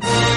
Thank 0.00 0.26
you. 0.26 0.31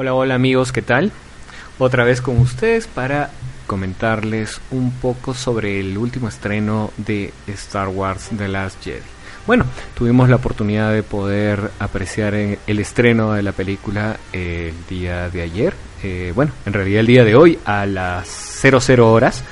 Hola, 0.00 0.14
hola 0.14 0.36
amigos, 0.36 0.70
¿qué 0.70 0.80
tal? 0.80 1.10
Otra 1.76 2.04
vez 2.04 2.22
con 2.22 2.38
ustedes 2.38 2.86
para 2.86 3.30
comentarles 3.66 4.60
un 4.70 4.92
poco 4.92 5.34
sobre 5.34 5.80
el 5.80 5.98
último 5.98 6.28
estreno 6.28 6.92
de 6.98 7.32
Star 7.48 7.88
Wars 7.88 8.30
The 8.38 8.46
Last 8.46 8.84
Jedi. 8.84 9.02
Bueno, 9.44 9.64
tuvimos 9.96 10.28
la 10.28 10.36
oportunidad 10.36 10.92
de 10.92 11.02
poder 11.02 11.72
apreciar 11.80 12.34
el 12.34 12.78
estreno 12.78 13.32
de 13.32 13.42
la 13.42 13.50
película 13.50 14.16
el 14.32 14.72
día 14.88 15.30
de 15.30 15.42
ayer, 15.42 15.74
eh, 16.04 16.30
bueno, 16.32 16.52
en 16.64 16.74
realidad 16.74 17.00
el 17.00 17.06
día 17.08 17.24
de 17.24 17.34
hoy 17.34 17.58
a 17.64 17.84
las 17.84 18.28
00 18.28 19.12
horas. 19.12 19.42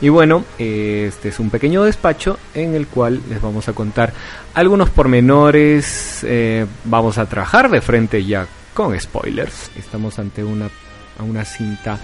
Y 0.00 0.08
bueno, 0.08 0.46
este 0.56 1.28
es 1.28 1.38
un 1.38 1.50
pequeño 1.50 1.84
despacho 1.84 2.38
en 2.54 2.74
el 2.74 2.86
cual 2.86 3.20
les 3.28 3.42
vamos 3.42 3.68
a 3.68 3.74
contar 3.74 4.14
algunos 4.54 4.88
pormenores. 4.88 6.24
Eh, 6.26 6.64
vamos 6.86 7.18
a 7.18 7.26
trabajar 7.26 7.68
de 7.68 7.82
frente 7.82 8.24
ya 8.24 8.46
con 8.80 8.98
spoilers. 8.98 9.70
Estamos 9.76 10.18
ante 10.18 10.42
una, 10.42 10.70
una 11.18 11.44
cinta 11.44 11.98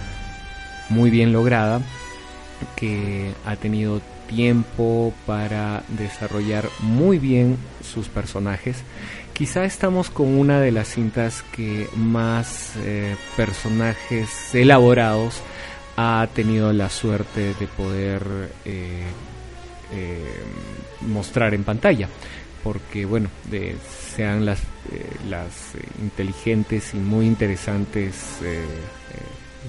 muy 0.90 1.08
bien 1.08 1.32
lograda 1.32 1.80
que 2.76 3.32
ha 3.46 3.56
tenido 3.56 4.02
tiempo 4.28 5.14
para 5.24 5.84
desarrollar 5.88 6.68
muy 6.80 7.18
bien 7.18 7.56
sus 7.82 8.08
personajes. 8.08 8.82
Quizá 9.32 9.64
estamos 9.64 10.10
con 10.10 10.38
una 10.38 10.60
de 10.60 10.70
las 10.70 10.88
cintas 10.88 11.42
que 11.50 11.88
más 11.96 12.74
eh, 12.84 13.16
personajes 13.38 14.54
elaborados 14.54 15.40
ha 15.96 16.28
tenido 16.34 16.74
la 16.74 16.90
suerte 16.90 17.54
de 17.54 17.66
poder 17.68 18.52
eh, 18.66 19.02
eh, 19.94 20.42
mostrar 21.00 21.54
en 21.54 21.64
pantalla 21.64 22.10
porque 22.62 23.06
bueno, 23.06 23.30
sean 24.14 24.44
las, 24.44 24.58
las 25.28 25.74
eh, 25.74 25.82
inteligentes 26.00 26.94
y 26.94 26.98
muy 26.98 27.26
interesantes 27.26 28.38
eh, 28.42 28.64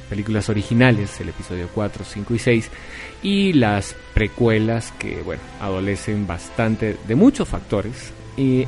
películas 0.09 0.50
originales, 0.50 1.20
el 1.20 1.30
episodio 1.30 1.70
4, 1.74 2.06
5 2.06 2.36
y 2.36 2.40
6, 2.40 2.70
y 3.24 3.54
las 3.54 3.96
precuelas 4.14 4.94
que 5.00 5.22
bueno, 5.22 5.42
adolecen 5.59 6.28
bastante 6.28 6.97
de 7.08 7.16
muchos 7.16 7.47
factores 7.47 8.12
y 8.36 8.66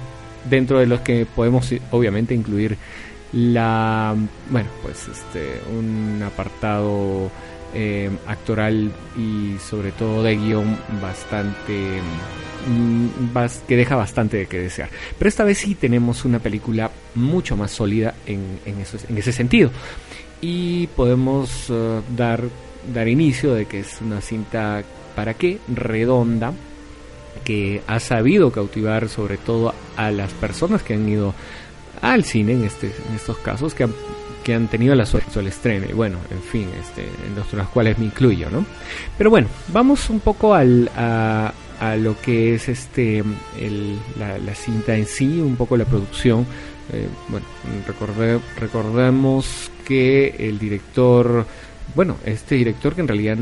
dentro 0.50 0.80
de 0.80 0.88
los 0.88 1.02
que 1.02 1.26
podemos 1.26 1.74
obviamente 1.92 2.34
incluir 2.34 2.78
la 3.32 4.16
bueno 4.50 4.70
pues 4.82 5.08
este 5.08 5.62
un 5.72 6.24
apartado 6.26 7.30
eh, 7.74 8.10
actoral 8.28 8.92
y 9.18 9.58
sobre 9.60 9.92
todo 9.92 10.24
de 10.24 10.36
guion 10.36 10.78
bastante 11.02 12.02
mm, 12.68 13.08
que 13.68 13.78
deja 13.78 13.96
bastante 13.96 14.38
de 14.38 14.46
que 14.48 14.60
desear. 14.60 14.90
Pero 15.18 15.30
esta 15.30 15.44
vez 15.44 15.60
sí 15.60 15.76
tenemos 15.76 16.26
una 16.26 16.40
película 16.40 16.92
mucho 17.16 17.56
más 17.56 17.72
sólida 17.72 18.16
en, 18.26 18.60
en, 18.66 19.18
ese 19.18 19.32
sentido. 19.32 19.72
Y 20.42 20.88
podemos 20.88 21.70
uh, 21.70 22.02
dar, 22.16 22.44
dar 22.94 23.08
inicio 23.08 23.54
de 23.54 23.66
que 23.66 23.80
es 23.82 24.02
una 24.02 24.22
cinta, 24.22 24.84
¿para 25.16 25.34
qué? 25.34 25.60
Redonda, 25.68 26.54
que 27.44 27.82
ha 27.88 28.00
sabido 28.00 28.52
cautivar 28.52 29.10
sobre 29.10 29.38
todo 29.38 29.74
a 29.96 30.12
las 30.12 30.32
personas 30.34 30.82
que 30.82 30.94
han 30.94 31.08
ido 31.08 31.34
al 32.02 32.24
cine 32.24 32.54
en, 32.54 32.64
este, 32.64 32.88
en 32.88 33.16
estos 33.16 33.38
casos, 33.38 33.74
que 33.74 33.84
han 33.84 33.94
han 34.54 34.68
tenido 34.68 34.96
la 34.96 35.06
suerte 35.06 35.32
del 35.36 35.48
estreno 35.48 35.86
y 35.90 35.94
bueno, 35.94 36.18
en 36.30 36.42
fin, 36.42 36.68
este, 36.80 37.04
en 37.04 37.36
los, 37.36 37.68
cuales 37.70 37.98
me 37.98 38.06
incluyo, 38.06 38.50
¿no? 38.50 38.66
Pero 39.18 39.30
bueno, 39.30 39.48
vamos 39.70 40.10
un 40.10 40.20
poco 40.20 40.54
al, 40.54 40.90
a, 40.96 41.54
lo 41.98 42.20
que 42.20 42.56
es 42.56 42.70
este 42.70 43.24
el, 43.60 43.98
la, 44.18 44.38
la, 44.38 44.54
cinta 44.54 44.96
en 44.96 45.06
sí, 45.06 45.40
un 45.40 45.56
poco 45.56 45.78
la 45.78 45.86
producción. 45.86 46.46
Eh, 46.92 47.08
bueno, 47.30 47.46
recordé, 47.88 48.40
recordemos 48.58 49.72
que 49.86 50.36
el 50.40 50.58
director, 50.58 51.46
bueno, 51.96 52.18
este 52.26 52.56
director 52.56 52.96
que 52.96 53.02
en 53.02 53.08
realidad 53.08 53.38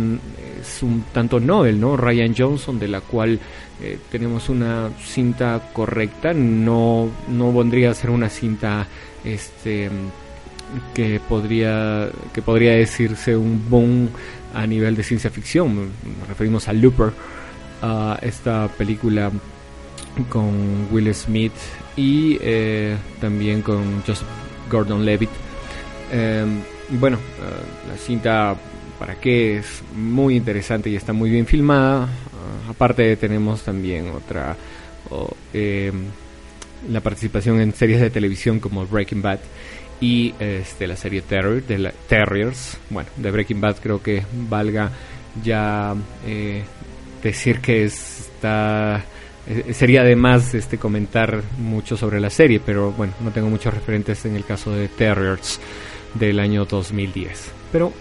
es 0.60 0.84
un 0.84 1.06
tanto 1.14 1.40
Nobel, 1.40 1.80
¿no? 1.80 1.96
Ryan 1.98 2.36
Johnson, 2.38 2.78
de 2.78 2.88
la 2.88 3.02
cual 3.02 3.40
eh, 3.82 3.98
tenemos 4.12 4.50
una 4.50 4.90
cinta 5.04 5.70
correcta, 5.72 6.34
no, 6.34 7.10
no 7.30 7.54
vendría 7.54 7.92
a 7.92 7.94
ser 7.94 8.10
una 8.10 8.30
cinta 8.30 8.88
este 9.24 9.90
que 10.94 11.20
podría 11.20 12.10
que 12.34 12.42
podría 12.42 12.74
decirse 12.74 13.36
un 13.36 13.70
boom 13.70 14.10
a 14.54 14.66
nivel 14.66 14.96
de 14.96 15.04
ciencia 15.04 15.30
ficción. 15.30 15.76
Nos 16.20 16.28
referimos 16.28 16.68
a 16.68 16.74
Looper, 16.74 17.12
a 17.82 18.20
esta 18.22 18.68
película 18.68 19.32
con 20.30 20.88
Will 20.92 21.14
Smith 21.14 21.54
y 21.96 22.38
eh, 22.42 22.98
también 23.22 23.62
con 23.62 24.02
Joseph 24.06 24.28
Gordon-Levitt. 24.70 25.30
Eh, 26.12 26.46
bueno, 26.90 27.18
uh, 27.18 27.90
la 27.90 27.98
cinta 27.98 28.56
para 28.98 29.16
qué 29.16 29.58
es 29.58 29.84
muy 29.96 30.36
interesante 30.38 30.90
y 30.90 30.96
está 30.96 31.14
muy 31.14 31.30
bien 31.30 31.46
filmada. 31.46 32.06
Uh, 32.06 32.72
aparte 32.72 33.16
tenemos 33.18 33.62
también 33.64 34.10
otra 34.10 34.56
eh, 35.54 35.92
la 36.90 37.02
participación 37.02 37.60
en 37.60 37.74
series 37.74 38.00
de 38.00 38.10
televisión 38.10 38.60
como 38.60 38.86
Breaking 38.86 39.22
Bad 39.22 39.40
y 40.00 40.34
este, 40.40 40.88
la 40.88 40.96
serie 40.96 41.22
Terror, 41.22 41.64
de 41.64 41.94
Terriers. 42.08 42.78
Bueno, 42.90 43.10
de 43.16 43.32
Breaking 43.32 43.62
Bad 43.62 43.78
creo 43.82 44.02
que 44.02 44.24
valga 44.50 44.92
ya 45.44 45.96
eh, 46.26 46.64
decir 47.24 47.60
que 47.60 47.86
está 47.86 49.04
eh, 49.48 49.74
sería 49.74 50.02
además 50.02 50.54
este 50.54 50.78
comentar 50.78 51.42
mucho 51.58 51.96
sobre 51.96 52.20
la 52.20 52.30
serie, 52.30 52.60
pero 52.64 52.92
bueno, 52.92 53.14
no 53.22 53.32
tengo 53.32 53.50
muchos 53.50 53.74
referentes 53.74 54.26
en 54.26 54.36
el 54.36 54.44
caso 54.44 54.72
de 54.72 54.90
Terriers 54.90 55.60
del 56.16 56.40
año 56.40 56.66
2010. 56.66 57.52
Pero 57.72 57.94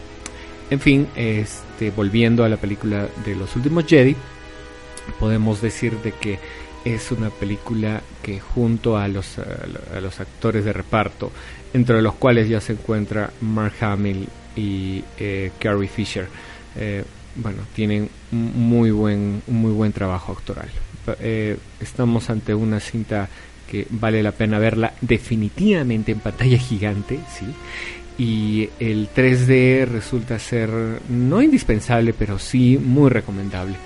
en 0.71 0.81
fin, 0.81 1.07
este 1.15 1.93
volviendo 1.93 2.43
a 2.43 2.49
la 2.49 2.57
película 2.57 3.09
de 3.25 3.37
los 3.37 3.55
últimos 3.55 3.87
Jedi, 3.87 4.17
podemos 5.21 5.61
decir 5.61 5.97
de 5.99 6.13
que 6.13 6.41
es 6.85 7.13
una 7.13 7.31
película 7.31 8.03
que 8.23 8.41
junto 8.41 8.97
a 8.97 9.07
los, 9.07 9.39
a, 9.39 10.01
los 10.01 10.21
actores 10.21 10.65
de 10.65 10.73
reparto, 10.73 11.31
entre 11.77 12.01
los 12.01 12.15
cuales 12.15 12.49
ya 12.49 12.59
se 12.59 12.73
encuentra 12.73 13.31
Mark 13.43 13.75
Hamill 13.81 14.27
y 14.57 15.05
eh, 15.19 15.51
Carrie 15.59 15.89
Fisher, 15.89 16.27
eh, 16.75 17.05
bueno, 17.35 17.59
tienen 17.75 18.09
muy 18.31 18.91
buen, 18.91 19.43
muy 19.47 19.73
buen 19.73 19.93
trabajo 19.93 20.33
actoral. 20.33 20.71
Eh, 21.21 21.59
estamos 21.79 22.31
ante 22.31 22.55
una 22.55 22.81
cinta 22.81 23.29
que 23.71 23.87
vale 23.91 24.23
la 24.23 24.33
pena 24.33 24.59
verla 24.59 24.95
definitivamente 25.03 26.13
en 26.13 26.21
pantalla 26.21 26.57
gigante, 26.57 27.21
¿sí? 27.31 27.45
Y 28.17 28.71
el 28.81 29.11
3D 29.15 29.85
resulta 29.85 30.39
ser 30.39 30.71
no 31.11 31.43
indispensable, 31.43 32.15
pero 32.15 32.39
sí 32.39 32.79
muy 32.83 33.11
recomendable. 33.11 33.77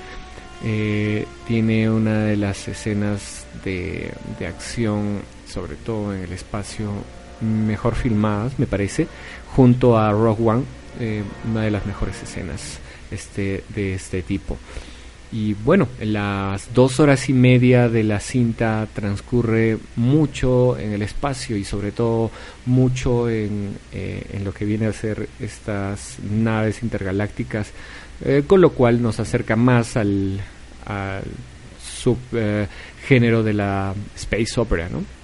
Tiene 1.49 1.91
una 1.91 2.27
de 2.27 2.37
las 2.37 2.69
escenas 2.69 3.47
de, 3.65 4.13
de, 4.39 4.47
acción, 4.47 5.23
sobre 5.49 5.75
todo 5.75 6.15
en 6.15 6.23
el 6.23 6.33
espacio, 6.33 6.93
mejor 7.41 7.95
filmadas, 7.95 8.59
me 8.59 8.67
parece, 8.67 9.07
junto 9.55 9.99
a 9.99 10.13
Rogue 10.13 10.49
One, 10.49 10.65
eh, 10.99 11.23
una 11.51 11.63
de 11.63 11.71
las 11.71 11.87
mejores 11.87 12.23
escenas 12.23 12.79
este, 13.11 13.65
de 13.75 13.95
este 13.95 14.23
tipo. 14.23 14.59
Y 15.33 15.55
bueno, 15.55 15.87
las 16.01 16.75
dos 16.75 16.99
horas 16.99 17.29
y 17.29 17.33
media 17.33 17.89
de 17.89 18.03
la 18.03 18.19
cinta 18.19 18.89
transcurre 18.93 19.79
mucho 19.95 20.77
en 20.77 20.93
el 20.93 21.03
espacio 21.03 21.57
y 21.57 21.63
sobre 21.63 21.93
todo 21.93 22.33
mucho 22.67 23.31
en, 23.31 23.77
eh, 23.93 24.41
lo 24.43 24.53
que 24.53 24.65
viene 24.65 24.87
a 24.87 24.93
ser 24.93 25.29
estas 25.39 26.17
naves 26.29 26.83
intergalácticas, 26.83 27.71
eh, 28.25 28.43
con 28.45 28.61
lo 28.61 28.71
cual 28.71 29.01
nos 29.01 29.21
acerca 29.21 29.55
más 29.55 29.97
al, 29.97 30.41
al 30.85 31.23
subgénero 31.81 33.45
de 33.45 33.53
la 33.53 33.95
space 34.17 34.61
opera, 34.61 34.89
¿no? 34.89 35.20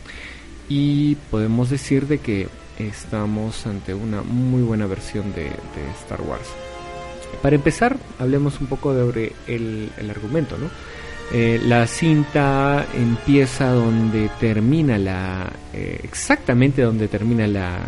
Y 0.68 1.14
podemos 1.30 1.70
decir 1.70 2.06
de 2.06 2.18
que 2.18 2.48
estamos 2.78 3.66
ante 3.66 3.94
una 3.94 4.22
muy 4.22 4.62
buena 4.62 4.86
versión 4.86 5.32
de, 5.32 5.46
Star 6.02 6.20
Wars. 6.22 6.48
Para 7.42 7.56
empezar, 7.56 7.96
hablemos 8.18 8.60
un 8.60 8.66
poco 8.66 8.92
sobre 8.92 9.32
el, 9.46 9.90
argumento, 10.10 10.56
¿no? 10.58 10.68
Eh, 11.32 11.60
la 11.64 11.86
cinta 11.86 12.86
empieza 12.94 13.70
donde 13.70 14.30
termina 14.40 14.96
la. 14.96 15.52
Eh, 15.72 16.00
exactamente 16.04 16.82
donde 16.82 17.08
termina 17.08 17.46
la, 17.48 17.78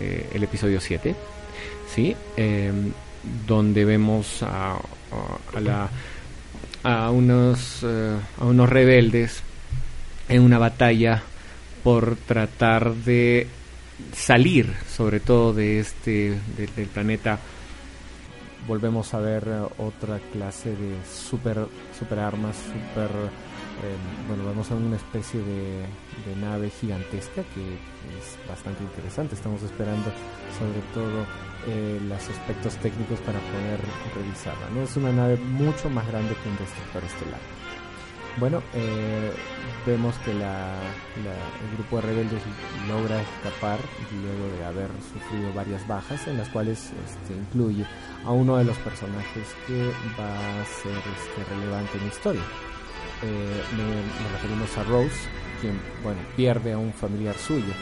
eh, 0.00 0.28
el 0.32 0.42
episodio 0.42 0.80
7, 0.80 1.14
¿sí? 1.94 2.16
Em, 2.36 2.90
donde 3.46 3.84
vemos 3.84 4.42
a, 4.42 4.72
a, 4.72 4.78
a 5.56 5.60
la, 5.60 5.88
a, 6.82 7.10
unos, 7.10 7.84
a 7.84 8.44
unos 8.44 8.68
rebeldes 8.68 9.42
en 10.28 10.42
una 10.42 10.58
batalla 10.58 11.22
por 11.82 12.16
tratar 12.16 12.94
de 12.94 13.46
salir, 14.14 14.72
sobre 14.88 15.20
todo 15.20 15.52
de 15.52 15.80
este 15.80 16.38
de, 16.56 16.66
del 16.76 16.86
planeta 16.86 17.38
volvemos 18.68 19.14
a 19.14 19.18
ver 19.18 19.48
uh, 19.48 19.82
otra 19.82 20.20
clase 20.30 20.76
de 20.76 20.94
super, 21.04 21.66
super 21.98 22.18
armas, 22.18 22.56
super... 22.56 23.10
Eh, 23.78 24.26
bueno, 24.26 24.44
vemos 24.44 24.70
a 24.72 24.74
una 24.74 24.96
especie 24.96 25.40
de, 25.40 25.82
de, 26.26 26.36
nave 26.40 26.68
gigantesca 26.68 27.42
que 27.54 27.62
es 28.18 28.48
bastante 28.48 28.82
interesante. 28.82 29.36
Estamos 29.36 29.62
esperando 29.62 30.10
sobre 30.58 30.80
todo 30.92 31.24
eh, 31.68 32.00
los 32.08 32.28
aspectos 32.28 32.74
técnicos 32.78 33.20
para 33.20 33.38
poder 33.38 33.80
revisarla. 34.16 34.68
¿no? 34.74 34.82
Es 34.82 34.96
una 34.96 35.12
nave 35.12 35.36
mucho 35.36 35.88
más 35.90 36.06
grande 36.08 36.34
que 36.42 36.48
un 36.48 36.56
destructor 36.58 37.04
estelar. 37.04 37.57
Bueno, 38.38 38.62
eh, 38.72 39.32
vemos 39.84 40.14
que 40.24 40.32
la, 40.32 40.76
la, 41.24 41.34
el 41.64 41.76
grupo 41.76 41.96
de 41.96 42.02
rebeldes 42.02 42.42
logra 42.86 43.20
escapar 43.20 43.80
luego 44.22 44.56
de 44.56 44.64
haber 44.64 44.88
sufrido 45.12 45.52
varias 45.54 45.86
bajas, 45.88 46.26
en 46.28 46.38
las 46.38 46.48
cuales 46.50 46.92
este, 47.04 47.34
incluye 47.34 47.84
a 48.24 48.30
uno 48.30 48.56
de 48.56 48.64
los 48.64 48.76
personajes 48.78 49.46
que 49.66 49.90
va 50.18 50.60
a 50.60 50.64
ser 50.66 50.92
este, 50.96 51.54
relevante 51.54 51.98
en 51.98 52.00
la 52.04 52.08
historia. 52.08 52.42
Eh, 53.22 53.62
me, 53.76 54.30
referimos 54.32 54.78
a 54.78 54.84
Rose, 54.84 55.16
quien 55.60 55.80
bueno, 56.04 56.20
pierde 56.36 56.72
a 56.72 56.78
un 56.78 56.92
familiar 56.92 57.36
suyo. 57.36 57.72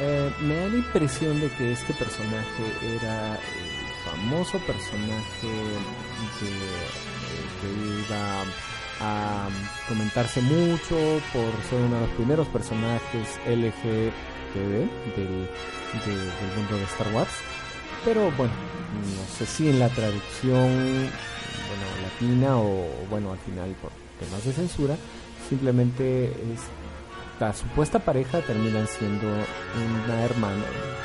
Eh, 0.00 0.30
me 0.40 0.56
da 0.56 0.68
la 0.68 0.76
impresión 0.76 1.38
de 1.38 1.50
que 1.50 1.72
este 1.72 1.92
personaje 1.92 2.96
era 2.96 3.34
el 3.34 4.10
famoso 4.10 4.58
personaje 4.60 5.48
de, 6.40 6.52
que 7.60 8.08
iba 8.08 8.44
a 9.02 9.48
comentarse 9.88 10.40
mucho 10.40 11.20
por 11.32 11.50
ser 11.68 11.80
uno 11.80 11.96
de 11.96 12.00
los 12.02 12.10
primeros 12.10 12.46
personajes 12.48 13.38
LGTB 13.46 14.72
del, 15.16 15.48
de, 16.06 16.16
del 16.16 16.56
mundo 16.56 16.76
de 16.76 16.84
Star 16.84 17.12
Wars. 17.12 17.32
Pero 18.04 18.30
bueno, 18.32 18.52
no 18.94 19.36
sé 19.36 19.46
si 19.46 19.68
en 19.68 19.78
la 19.78 19.88
traducción 19.88 21.10
bueno, 21.68 21.86
latina 22.02 22.56
o 22.56 22.86
bueno, 23.10 23.32
al 23.32 23.38
final 23.38 23.74
por 23.80 23.90
temas 24.20 24.44
de 24.44 24.52
censura, 24.52 24.96
simplemente 25.48 26.32
esta 27.34 27.52
supuesta 27.52 27.98
pareja 27.98 28.40
terminan 28.40 28.86
siendo 28.86 29.26
una 29.26 30.24
hermana, 30.24 30.64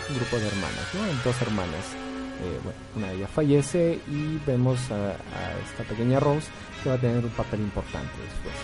un 0.09 0.15
grupo 0.15 0.37
de 0.37 0.47
hermanas, 0.47 0.87
¿no? 0.93 1.23
dos 1.23 1.41
hermanas. 1.41 2.06
Eh, 2.39 2.59
una 2.95 3.07
de 3.07 3.15
ellas 3.15 3.29
fallece 3.31 3.99
y 4.07 4.39
vemos 4.45 4.79
a, 4.91 5.13
esta 5.65 5.83
pequeña 5.87 6.19
Rose 6.19 6.47
que 6.83 6.89
va 6.89 6.95
a 6.95 6.99
tener 6.99 7.23
un 7.23 7.31
papel 7.31 7.61
importante 7.61 8.11
después. 8.21 8.55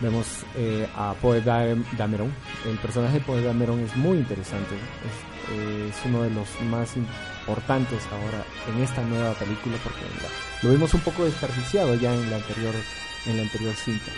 Vemos 0.00 0.26
eh, 0.56 0.86
a 0.94 1.14
Poe 1.14 1.40
Dameron. 1.40 2.32
El 2.66 2.76
personaje 2.78 3.18
de 3.18 3.24
Poe 3.24 3.40
Dameron 3.40 3.80
es 3.80 3.96
muy 3.96 4.18
interesante. 4.18 4.74
Es, 4.74 5.56
eh, 5.56 5.88
es, 5.88 5.96
uno 6.04 6.22
de 6.22 6.30
los 6.30 6.60
más 6.62 6.94
importantes 6.96 8.02
ahora 8.12 8.44
en 8.68 8.82
esta 8.82 9.02
nueva 9.02 9.32
película 9.34 9.76
porque 9.82 10.04
lo 10.62 10.70
vimos 10.70 10.92
un 10.92 11.00
poco 11.00 11.24
desperdiciado 11.24 11.94
ya 11.94 12.12
en 12.12 12.30
la 12.30 12.36
anterior, 12.36 12.74
en 13.26 13.36
la 13.36 13.42
anterior 13.44 13.74
cinta. 13.74 14.12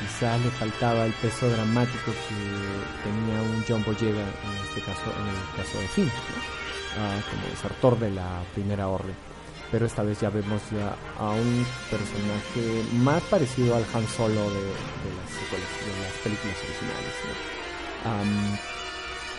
Quizás 0.00 0.40
le 0.40 0.50
faltaba 0.50 1.06
el 1.06 1.12
peso 1.12 1.48
dramático 1.48 2.12
que 2.28 3.08
tenía 3.08 3.40
un 3.40 3.64
John 3.66 3.84
Boyega 3.84 4.20
en 4.20 4.66
este 4.68 4.80
caso, 4.80 5.04
en 5.18 5.28
el 5.28 5.64
caso 5.64 5.78
de 5.78 5.88
Finn. 5.88 6.10
Ah, 6.98 7.20
como 7.30 7.48
desertor 7.48 7.98
de 7.98 8.10
la 8.10 8.42
primera 8.54 8.88
orden 8.88 9.14
pero 9.74 9.86
esta 9.86 10.04
vez 10.04 10.20
ya 10.20 10.30
vemos 10.30 10.62
ya 10.70 10.94
a 11.18 11.32
un 11.32 11.66
personaje 11.90 12.84
más 13.02 13.20
parecido 13.24 13.74
al 13.74 13.84
Han 13.92 14.06
Solo 14.06 14.34
de, 14.34 14.60
de, 14.60 15.10
las, 15.18 15.34
de 15.34 16.00
las, 16.00 16.12
películas 16.22 16.56
originales. 16.62 17.14
Um, 18.04 18.54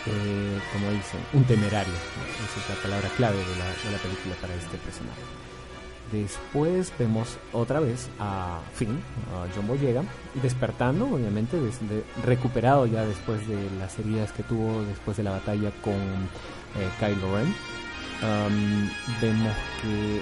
eh, 0.08 0.60
como 0.74 0.90
dicen, 0.90 1.20
un 1.32 1.44
temerario. 1.44 1.92
¿no? 1.92 2.44
Esa 2.44 2.60
es 2.60 2.68
la 2.68 2.82
palabra 2.82 3.08
clave 3.16 3.38
de 3.38 3.56
la, 3.56 3.64
de 3.64 3.92
la, 3.92 3.98
película 3.98 4.34
para 4.40 4.54
este 4.54 4.76
personaje. 4.76 5.22
Después 6.12 6.92
vemos 6.98 7.38
otra 7.54 7.80
vez 7.80 8.10
a 8.20 8.60
Finn, 8.74 9.00
a 9.32 9.46
John 9.56 9.66
Boyega, 9.66 10.02
despertando, 10.42 11.06
obviamente, 11.06 11.58
desde, 11.58 12.04
recuperado 12.22 12.84
ya 12.84 13.06
después 13.06 13.48
de 13.48 13.70
las 13.78 13.98
heridas 13.98 14.32
que 14.32 14.42
tuvo 14.42 14.82
después 14.82 15.16
de 15.16 15.22
la 15.22 15.30
batalla 15.30 15.70
con 15.82 16.28
eh, 16.78 16.90
Kylo 16.98 17.36
Ren 17.36 17.54
um, 18.22 18.88
vemos 19.20 19.56
que 19.80 20.20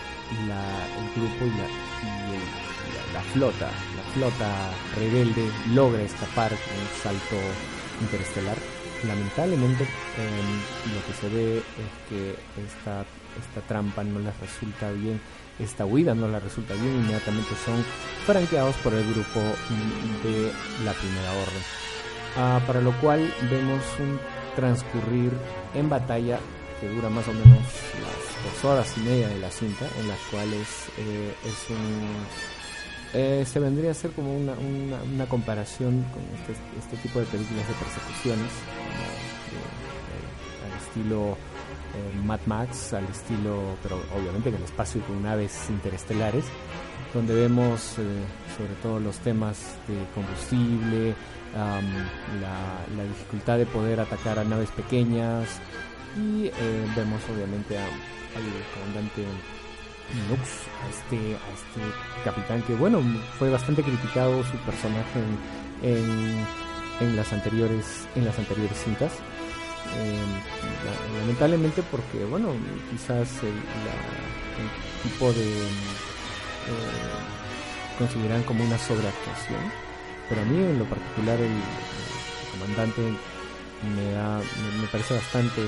la, 0.49 0.63
el 0.99 1.07
grupo 1.15 1.45
y, 1.45 1.51
la, 1.51 1.67
y 1.67 2.35
el, 2.35 2.45
la, 2.95 3.21
la, 3.21 3.23
flota, 3.33 3.71
la 3.97 4.03
flota 4.15 4.71
rebelde 4.97 5.51
logra 5.75 6.03
escapar 6.03 6.51
con 6.51 6.79
un 6.79 7.03
salto 7.03 7.37
interestelar. 8.01 8.57
Lamentablemente 9.07 9.85
eh, 9.85 10.43
lo 10.95 11.07
que 11.07 11.13
se 11.21 11.29
ve 11.29 11.59
es 11.59 12.09
que 12.09 12.31
esta, 12.65 13.05
esta 13.39 13.61
trampa 13.69 14.03
no 14.03 14.19
les 14.19 14.39
resulta 14.41 14.91
bien, 14.93 15.21
esta 15.59 15.85
huida 15.85 16.15
no 16.15 16.27
les 16.29 16.43
resulta 16.43 16.75
bien, 16.75 16.97
inmediatamente 16.97 17.51
son 17.65 17.85
franqueados 18.27 18.77
por 18.77 18.95
el 18.95 19.05
grupo 19.13 19.41
de 20.23 20.51
la 20.85 20.93
primera 20.93 21.33
orden. 21.33 21.63
Ah, 22.37 22.61
para 22.67 22.81
lo 22.81 22.93
cual 23.01 23.33
vemos 23.51 23.83
un 24.01 24.19
transcurrir 24.57 25.33
en 25.75 25.89
batalla 25.89 26.39
que 26.81 26.89
dura 26.89 27.09
más 27.09 27.27
o 27.29 27.33
menos 27.33 27.59
las 28.03 28.63
dos 28.63 28.65
horas 28.65 28.95
y 28.97 29.01
media 29.01 29.29
de 29.29 29.39
la 29.39 29.51
cinta, 29.51 29.87
en 30.01 30.09
las 30.09 30.19
cuales 30.31 30.89
eh, 30.99 31.35
es 31.45 31.71
un 31.71 32.27
eh, 33.17 33.45
se 33.47 33.61
vendría 33.61 33.93
a 33.93 33.95
ser 33.95 34.11
como 34.11 34.37
una, 34.37 35.27
comparación 35.27 36.05
con 36.13 36.23
este, 36.35 36.53
este, 36.77 36.97
tipo 36.97 37.21
de 37.21 37.27
películas 37.27 37.69
de 37.69 37.75
persecuciones, 37.75 38.51
de, 39.55 40.67
al 40.67 40.83
estilo 40.83 41.37
eh, 41.95 42.25
Mad 42.25 42.41
Max, 42.47 42.93
al 42.93 43.05
estilo, 43.05 43.77
pero 43.85 44.03
obviamente 44.19 44.49
en 44.49 44.57
el 44.57 44.65
espacio 44.65 45.01
con 45.03 45.23
naves 45.23 45.71
interestelares, 45.71 46.45
donde 47.15 47.35
vemos 47.35 47.99
eh, 47.99 48.03
sobre 48.59 48.75
todo 48.83 48.99
los 48.99 49.17
temas 49.19 49.77
de 49.87 49.95
combustible, 50.13 51.15
la, 51.55 51.81
la 52.97 53.05
dificultad 53.05 53.59
de 53.59 53.67
poder 53.67 54.01
atacar 54.01 54.39
a 54.39 54.45
naves 54.45 54.71
pequeñas, 54.71 55.61
y 56.17 56.47
eh, 56.47 56.87
vemos 56.97 57.21
obviamente 57.33 57.79
al 57.79 57.91
comandante 58.75 59.25
Nux, 60.29 60.41
a 60.83 60.89
este, 60.91 61.35
a 61.35 61.51
este 61.55 61.81
capitán 62.25 62.63
que 62.63 62.75
bueno, 62.75 63.01
fue 63.39 63.51
bastante 63.51 63.83
criticado 63.83 64.43
su 64.45 64.57
personaje 64.59 65.21
en, 65.83 65.97
en, 65.97 66.47
en 67.01 67.17
las 67.17 67.33
anteriores, 67.33 68.07
en 68.15 68.25
las 68.25 68.39
anteriores 68.39 68.77
cintas. 68.85 69.13
Eh, 69.97 70.19
lamentablemente 71.21 71.83
porque 71.91 72.25
bueno, 72.25 72.49
quizás 72.91 73.29
el, 73.43 73.55
la, 73.85 73.97
el 74.61 74.69
tipo 75.03 75.33
de 75.33 75.45
eh, 75.45 77.15
consideran 77.99 78.43
como 78.45 78.65
una 78.65 78.79
sobreactuación, 78.79 79.61
pero 80.29 80.43
a 80.43 80.45
mí 80.45 80.57
en 80.57 80.79
lo 80.79 80.85
particular 80.85 81.39
el, 81.41 81.53
comandante 82.53 83.03
me 83.95 84.13
da 84.13 84.39
me, 84.39 84.87
parece 84.91 85.15
bastante 85.15 85.63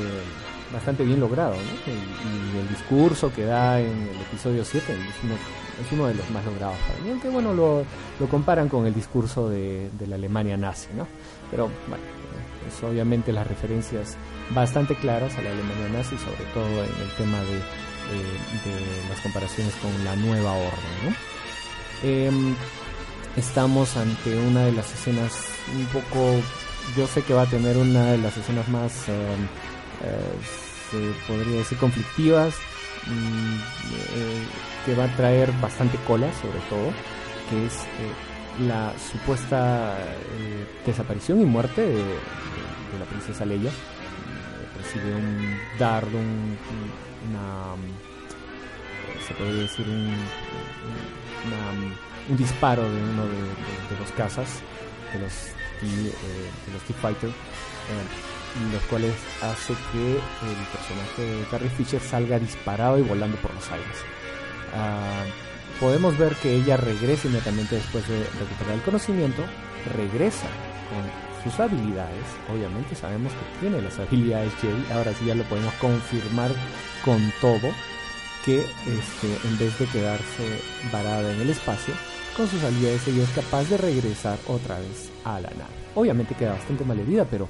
bastante 0.73 1.05
bien 1.05 1.21
logrado 1.21 1.55
¿no? 1.55 1.93
y, 1.93 2.59
el 2.59 2.69
discurso 2.69 3.33
que 3.33 3.45
da 3.45 3.81
en 3.81 4.09
el 4.09 4.21
episodio 4.21 4.65
7 4.65 4.93
es 4.93 5.93
uno, 5.93 6.07
de 6.07 6.15
los 6.15 6.31
más 6.31 6.45
logrados 6.45 6.77
para 6.89 7.01
mí 7.01 7.11
aunque 7.11 7.29
bueno 7.29 7.53
lo, 7.53 7.85
lo 8.19 8.29
comparan 8.29 8.69
con 8.69 8.87
el 8.87 8.95
discurso 8.95 9.49
de, 9.49 9.91
de, 9.99 10.07
la 10.07 10.17
Alemania 10.17 10.57
nazi 10.57 10.89
¿no? 10.97 11.07
pero 11.51 11.71
bueno 11.89 12.03
es 12.67 12.83
obviamente 12.83 13.33
las 13.33 13.47
referencias 13.47 14.17
bastante 14.51 14.95
claras 14.97 15.37
a 15.37 15.43
la 15.43 15.51
Alemania 15.51 15.89
nazi 15.93 16.17
sobre 16.17 16.45
todo 16.55 16.67
en 16.67 17.03
el 17.03 17.11
tema 17.17 17.39
de, 17.41 17.57
de 17.57 19.09
las 19.09 19.21
comparaciones 19.21 19.75
con 19.77 20.05
la 20.05 20.17
nueva 20.17 20.53
orden 20.53 20.97
¿no? 21.05 21.37
Em, 22.03 22.55
estamos 23.37 23.97
ante 23.97 24.38
una 24.38 24.64
de 24.64 24.73
las 24.73 24.93
escenas 24.93 25.33
un 25.75 25.87
poco, 25.87 26.40
yo 26.97 27.07
sé 27.07 27.23
que 27.23 27.35
va 27.35 27.43
a 27.43 27.47
tener 27.47 27.76
una 27.76 28.12
de 28.12 28.19
las 28.19 28.37
escenas 28.37 28.69
más, 28.69 29.09
em, 29.09 29.14
eh, 30.02 30.37
se 30.90 31.33
podría 31.33 31.59
decir, 31.59 31.78
conflictivas, 31.78 32.55
mm, 33.07 33.57
eh, 33.57 34.45
que 34.85 34.95
va 34.95 35.05
a 35.05 35.16
traer 35.16 35.52
bastante 35.61 35.99
cola 36.07 36.28
sobre 36.40 36.59
todo, 36.71 36.93
que 37.50 37.66
es 37.66 37.75
eh, 37.75 38.66
la 38.66 38.93
supuesta 38.99 39.95
desaparición 40.87 41.40
y 41.40 41.45
muerte 41.45 41.83
de, 41.83 42.05
la 42.99 43.05
princesa 43.05 43.45
Leia. 43.45 43.71
recibe 44.78 45.14
un 45.14 45.59
dardo, 45.78 46.19
una 46.19 47.76
se 49.26 49.35
podría 49.35 49.62
decir 49.62 49.87
un, 49.88 50.14
un 52.28 52.37
disparo 52.37 52.83
de 52.83 53.02
uno 53.02 53.25
de, 53.25 53.99
los 53.99 54.11
cazas, 54.16 54.61
de 55.12 55.21
los 55.21 56.83
T-Fighter, 56.87 57.30
eh, 57.30 57.33
eh, 57.33 58.73
los 58.73 58.83
cuales 58.85 59.14
hace 59.42 59.75
que 59.92 60.12
el 60.12 60.66
personaje 60.73 61.23
de 61.23 61.45
Carrie 61.50 61.71
Fisher 61.71 62.00
salga 62.00 62.38
disparado 62.38 62.99
y 62.99 63.02
volando 63.02 63.37
por 63.38 63.54
los 63.54 63.71
aires. 63.71 63.99
Ah, 64.75 65.25
podemos 65.78 66.16
ver 66.18 66.35
que 66.37 66.54
ella 66.54 66.76
regresa 66.76 67.28
inmediatamente 67.28 67.76
después 67.76 68.06
de 68.09 68.18
recuperar 68.38 68.75
el 68.75 68.83
conocimiento, 68.83 69.42
regresa 69.95 70.47
con 70.90 71.26
sus 71.45 71.61
habilidades, 71.61 72.25
obviamente 72.52 72.95
sabemos 72.95 73.33
que 73.33 73.61
tiene 73.61 73.80
las 73.80 73.99
habilidades 73.99 74.52
Jedi, 74.61 74.92
ahora 74.92 75.12
sí 75.14 75.26
ya 75.26 75.35
lo 75.35 75.45
podemos 75.45 75.73
confirmar 75.75 76.50
con 77.04 77.21
todo, 77.40 77.71
que 78.45 78.61
este, 78.61 79.49
en 79.49 79.59
vez 79.59 79.78
de 79.78 79.87
quedarse 79.87 80.61
varada 80.92 81.33
en 81.33 81.40
el 81.40 81.50
espacio, 81.50 81.95
con 82.37 82.47
sus 82.47 82.62
habilidades 82.62 83.09
ella 83.09 83.23
es 83.23 83.31
capaz 83.31 83.64
de 83.71 83.78
regresar 83.78 84.38
otra 84.47 84.78
vez 84.78 85.11
a 85.25 85.40
la 85.40 85.49
nave. 85.50 85.73
Obviamente 85.95 86.35
queda 86.35 86.52
bastante 86.52 86.85
mal 86.85 86.99
herida, 86.99 87.25
pero 87.25 87.49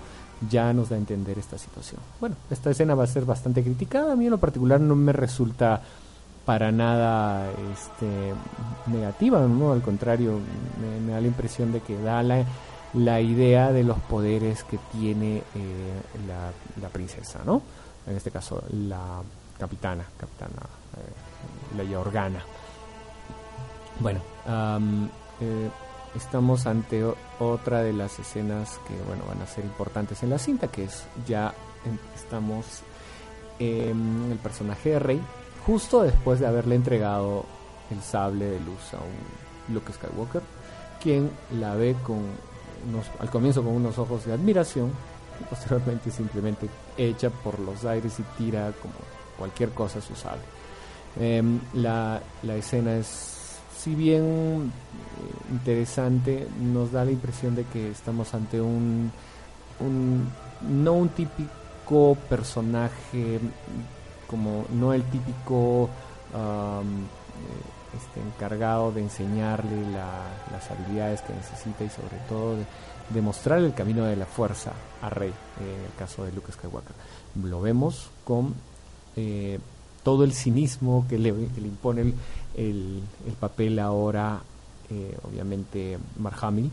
ya 0.48 0.72
nos 0.72 0.90
da 0.90 0.96
a 0.96 0.98
entender 0.98 1.38
esta 1.38 1.58
situación. 1.58 2.00
Bueno, 2.20 2.36
esta 2.50 2.70
escena 2.70 2.94
va 2.94 3.04
a 3.04 3.08
ser 3.08 3.24
bastante 3.24 3.62
criticada, 3.62 4.12
a 4.12 4.16
mí 4.16 4.26
en 4.26 4.30
lo 4.30 4.38
particular 4.38 4.80
no 4.80 4.94
me 4.94 5.12
resulta 5.12 5.82
para 6.44 6.70
nada 6.70 7.50
este, 7.72 8.06
negativa, 8.86 9.40
¿no? 9.40 9.72
al 9.72 9.82
contrario, 9.82 10.38
me, 11.04 11.12
da 11.12 11.20
la 11.20 11.26
impresión 11.26 11.72
de 11.72 11.80
que 11.80 11.98
da 11.98 12.22
la, 12.22 13.20
idea 13.20 13.72
de 13.72 13.82
los 13.82 13.98
poderes 13.98 14.62
que 14.62 14.78
tiene 14.92 15.38
eh, 15.38 15.42
la, 16.28 16.52
la 16.80 16.88
princesa, 16.88 17.40
¿no? 17.44 17.60
En 18.06 18.16
este 18.16 18.30
caso, 18.30 18.62
la 18.70 19.20
capitana, 19.58 20.04
capitana 20.16 20.62
eh, 20.96 21.76
Leia 21.76 21.98
Organa. 21.98 22.40
Bueno, 24.00 24.20
eh, 25.40 25.70
estamos 26.14 26.66
ante 26.66 27.02
otra 27.38 27.82
de 27.82 27.92
las 27.92 28.18
escenas 28.18 28.78
que 28.86 28.94
bueno 29.06 29.24
van 29.26 29.40
a 29.42 29.46
ser 29.46 29.64
importantes 29.64 30.22
en 30.22 30.30
la 30.30 30.38
cinta, 30.38 30.68
que 30.68 30.84
es 30.84 31.04
ya 31.26 31.54
estamos 32.14 32.82
en 33.58 34.28
el 34.30 34.38
personaje 34.38 34.90
de 34.90 34.98
Rey, 34.98 35.22
justo 35.64 36.02
después 36.02 36.40
de 36.40 36.46
haberle 36.46 36.74
entregado 36.74 37.44
el 37.90 38.02
sable 38.02 38.46
de 38.46 38.60
luz 38.60 38.92
a 38.92 38.98
un 38.98 39.74
Luke 39.74 39.92
Skywalker, 39.92 40.42
quien 41.02 41.30
la 41.58 41.74
ve 41.74 41.96
con 42.02 42.20
unos, 42.88 43.06
al 43.18 43.30
comienzo 43.30 43.62
con 43.62 43.72
unos 43.72 43.98
ojos 43.98 44.26
de 44.26 44.32
admiración 44.32 44.90
y 45.40 45.44
posteriormente 45.44 46.10
simplemente 46.10 46.68
echa 46.96 47.30
por 47.30 47.58
los 47.58 47.84
aires 47.84 48.18
y 48.18 48.22
tira 48.38 48.72
como 48.80 48.94
cualquier 49.38 49.70
cosa 49.70 49.98
es 49.98 50.10
usable. 50.10 50.42
Em, 51.18 51.60
la, 51.74 52.20
la, 52.42 52.56
escena 52.56 52.96
es, 52.96 53.35
si 53.76 53.94
bien 53.94 54.72
eh, 54.72 55.52
interesante, 55.52 56.48
nos 56.60 56.92
da 56.92 57.04
la 57.04 57.10
impresión 57.10 57.54
de 57.54 57.64
que 57.64 57.90
estamos 57.90 58.34
ante 58.34 58.60
un, 58.60 59.10
no 60.68 60.92
un 60.92 61.08
típico 61.10 62.16
personaje 62.28 63.40
como 64.26 64.64
no 64.72 64.92
el 64.92 65.04
típico 65.04 65.88
este, 67.96 68.20
encargado 68.20 68.90
de 68.92 69.02
enseñarle 69.02 69.82
las 69.92 70.70
habilidades 70.70 71.22
que 71.22 71.32
necesita 71.32 71.84
y 71.84 71.90
sobre 71.90 72.18
todo 72.28 72.56
de, 72.56 72.64
demostrar 73.10 73.60
el 73.60 73.72
camino 73.72 74.04
de 74.04 74.16
la 74.16 74.26
fuerza 74.26 74.72
a 75.00 75.10
Rey, 75.10 75.32
en 75.60 75.84
el 75.84 75.92
caso 75.98 76.24
de 76.24 76.32
Luke 76.32 76.52
Skywalker. 76.52 76.94
Lo 77.42 77.60
vemos 77.60 78.10
con 78.24 78.54
eh, 79.14 79.60
todo 80.06 80.22
el 80.22 80.32
cinismo 80.32 81.04
que 81.08 81.18
le, 81.18 81.30
impone 81.30 82.14
el, 82.56 83.02
papel 83.40 83.80
ahora, 83.80 84.40
eh, 84.88 85.18
obviamente, 85.28 85.98
Mark 86.20 86.36
Hamill, 86.42 86.70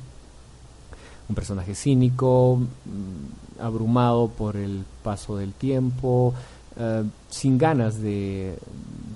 un 1.27 1.33
personaje 1.33 1.73
cínico, 1.73 2.59
mm, 2.59 3.59
abrumado 3.59 4.27
por 4.27 4.55
el 4.55 4.83
paso 5.01 5.35
del 5.35 5.51
tiempo, 5.53 6.35
eh, 6.77 7.03
sin 7.31 7.57
ganas 7.57 7.99
de, 7.99 8.55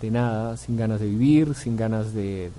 de, 0.02 0.10
nada, 0.10 0.58
sin 0.58 0.78
ganas 0.78 1.00
de 1.00 1.06
vivir, 1.06 1.54
sin 1.54 1.78
ganas 1.78 2.12
de, 2.12 2.50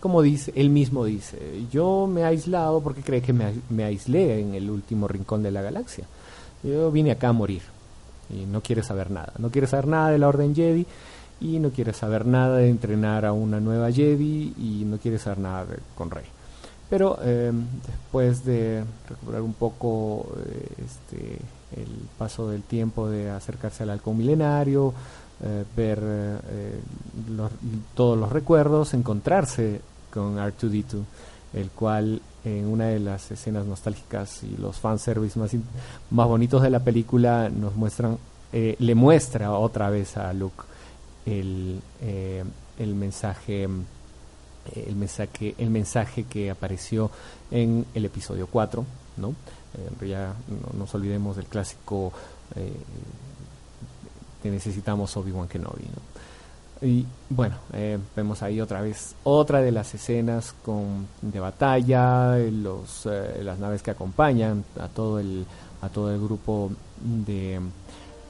como 0.00 0.20
dice, 0.20 0.52
él 0.56 0.68
mismo 0.68 1.06
dice, 1.06 1.38
yo 1.72 2.06
me 2.06 2.20
he 2.20 2.24
aislado 2.24 2.82
porque 2.82 3.00
cree 3.00 3.22
que 3.22 3.32
me, 3.32 3.54
me 3.70 3.84
aislé 3.84 4.40
en 4.40 4.54
el 4.54 4.68
último 4.68 5.08
rincón 5.08 5.42
de 5.42 5.52
la 5.52 5.62
galaxia. 5.62 6.04
Yo 6.62 6.90
vine 6.92 7.12
acá 7.12 7.30
a 7.30 7.32
morir 7.32 7.77
y 8.30 8.46
no 8.46 8.60
quiere 8.60 8.82
saber 8.82 9.10
nada. 9.10 9.32
No 9.38 9.50
quiere 9.50 9.66
saber 9.66 9.86
nada 9.86 10.10
de 10.10 10.18
la 10.18 10.28
Orden 10.28 10.54
Jedi 10.54 10.86
y 11.40 11.58
no 11.58 11.70
quiere 11.70 11.92
saber 11.92 12.26
nada 12.26 12.58
de 12.58 12.68
entrenar 12.68 13.24
a 13.24 13.32
una 13.32 13.60
nueva 13.60 13.90
Jedi 13.92 14.54
y 14.58 14.84
no 14.84 14.98
quiere 14.98 15.18
saber 15.18 15.38
nada 15.38 15.66
con 15.94 16.10
Rey. 16.10 16.24
Pero 16.90 17.18
eh, 17.22 17.52
después 17.86 18.44
de 18.44 18.82
recuperar 19.08 19.42
un 19.42 19.52
poco 19.52 20.26
eh, 20.46 20.68
este, 20.84 21.38
el 21.80 22.08
paso 22.16 22.48
del 22.48 22.62
tiempo 22.62 23.08
de 23.08 23.30
acercarse 23.30 23.82
al 23.82 23.90
halcón 23.90 24.16
milenario, 24.16 24.94
eh, 25.42 25.64
ver 25.76 26.00
todos 27.94 28.18
los 28.18 28.32
recuerdos, 28.32 28.94
encontrarse 28.94 29.80
con 30.10 30.38
R2D2, 30.38 31.02
el 31.54 31.70
cual 31.70 32.20
en 32.48 32.66
una 32.66 32.86
de 32.86 32.98
las 32.98 33.30
escenas 33.30 33.66
nostálgicas 33.66 34.42
y 34.42 34.56
los 34.56 34.78
fanservice 34.78 35.38
más, 35.38 35.50
más 36.10 36.26
bonitos 36.26 36.62
de 36.62 36.70
la 36.70 36.80
película 36.80 37.50
nos 37.50 37.76
muestran, 37.76 38.18
eh, 38.52 38.76
le 38.78 38.94
muestra 38.94 39.52
otra 39.52 39.90
vez 39.90 40.16
a 40.16 40.32
Luke 40.32 40.64
el, 41.26 41.80
eh, 42.00 42.44
el 42.78 42.94
mensaje 42.94 43.68
el 44.74 44.96
mensaje 44.96 45.54
el 45.58 45.70
mensaje 45.70 46.24
que 46.24 46.50
apareció 46.50 47.10
en 47.50 47.86
el 47.94 48.04
episodio 48.04 48.46
4 48.46 48.84
no 49.16 49.30
eh, 49.30 50.06
ya 50.06 50.34
no 50.48 50.78
nos 50.78 50.94
olvidemos 50.94 51.36
del 51.36 51.46
clásico 51.46 52.12
que 54.42 54.50
necesitamos 54.50 55.16
Obi-Wan 55.16 55.48
Kenobi 55.48 55.84
¿no? 55.84 56.02
Y 56.80 57.04
bueno, 57.28 57.56
eh, 57.72 57.98
vemos 58.14 58.42
ahí 58.42 58.60
otra 58.60 58.80
vez 58.80 59.16
otra 59.24 59.60
de 59.60 59.72
las 59.72 59.94
escenas 59.94 60.54
con, 60.64 61.08
de 61.22 61.40
batalla, 61.40 62.36
los, 62.36 63.06
eh, 63.06 63.40
las 63.42 63.58
naves 63.58 63.82
que 63.82 63.90
acompañan 63.90 64.64
a 64.78 64.86
todo 64.88 65.18
el, 65.18 65.44
a 65.82 65.88
todo 65.88 66.12
el 66.12 66.20
grupo 66.20 66.70
de, 67.00 67.56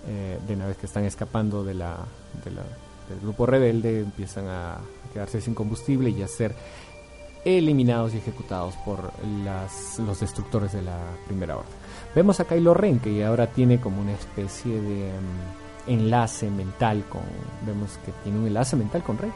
eh, 0.07 0.38
de 0.47 0.57
naves 0.57 0.78
que 0.78 0.87
están 0.87 1.05
escapando 1.05 1.62
de 1.62 1.75
la, 1.75 1.99
de 2.45 2.50
la, 2.50 2.62
del 3.09 3.21
grupo 3.21 3.45
rebelde, 3.45 4.00
empiezan 4.00 4.47
a 4.49 4.78
quedarse 5.12 5.40
sin 5.40 5.55
combustible 5.55 6.09
y 6.11 6.23
a 6.23 6.28
ser 6.28 6.55
eliminados 7.45 8.14
y 8.14 8.19
ejecutados 8.19 8.75
por 8.85 9.12
las, 9.45 9.99
los 9.99 10.21
destructores 10.21 10.73
de 10.73 10.83
la 10.83 10.99
primera 11.26 11.57
orden. 11.57 11.73
Vemos 12.14 12.40
a 12.40 12.45
Kylo 12.45 12.73
Ren 12.73 12.99
que 12.99 13.25
ahora 13.25 13.47
tiene 13.47 13.78
como 13.78 14.00
una 14.00 14.12
especie 14.12 14.81
de... 14.81 15.11
Mm, 15.12 15.68
enlace 15.88 16.50
mental 16.50 17.04
con, 17.09 17.23
vemos 17.66 17.99
que 18.04 18.12
tiene 18.23 18.38
un 18.38 18.47
enlace 18.47 18.76
mental 18.76 19.02
con 19.02 19.18
Rey. 19.18 19.33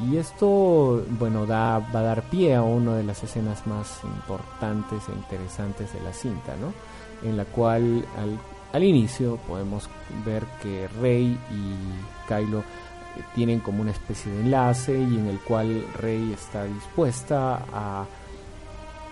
Y 0.00 0.16
esto, 0.16 1.04
bueno, 1.08 1.46
da, 1.46 1.78
va 1.78 2.00
a 2.00 2.02
dar 2.02 2.22
pie 2.22 2.56
a 2.56 2.62
una 2.62 2.96
de 2.96 3.04
las 3.04 3.22
escenas 3.22 3.64
más 3.66 4.00
importantes 4.02 5.08
e 5.08 5.12
interesantes 5.12 5.92
de 5.92 6.00
la 6.00 6.12
cinta, 6.12 6.56
¿no? 6.56 6.72
En 7.28 7.36
la 7.36 7.44
cual 7.44 8.04
al, 8.18 8.38
al 8.72 8.82
inicio 8.82 9.38
podemos 9.46 9.88
ver 10.26 10.42
que 10.60 10.88
Rey 11.00 11.38
y 11.50 12.28
Kylo 12.28 12.58
eh, 12.58 12.62
tienen 13.36 13.60
como 13.60 13.82
una 13.82 13.92
especie 13.92 14.32
de 14.32 14.40
enlace 14.40 14.98
y 14.98 15.16
en 15.16 15.28
el 15.28 15.38
cual 15.38 15.86
Rey 16.00 16.32
está 16.32 16.64
dispuesta 16.64 17.62
a, 17.72 18.04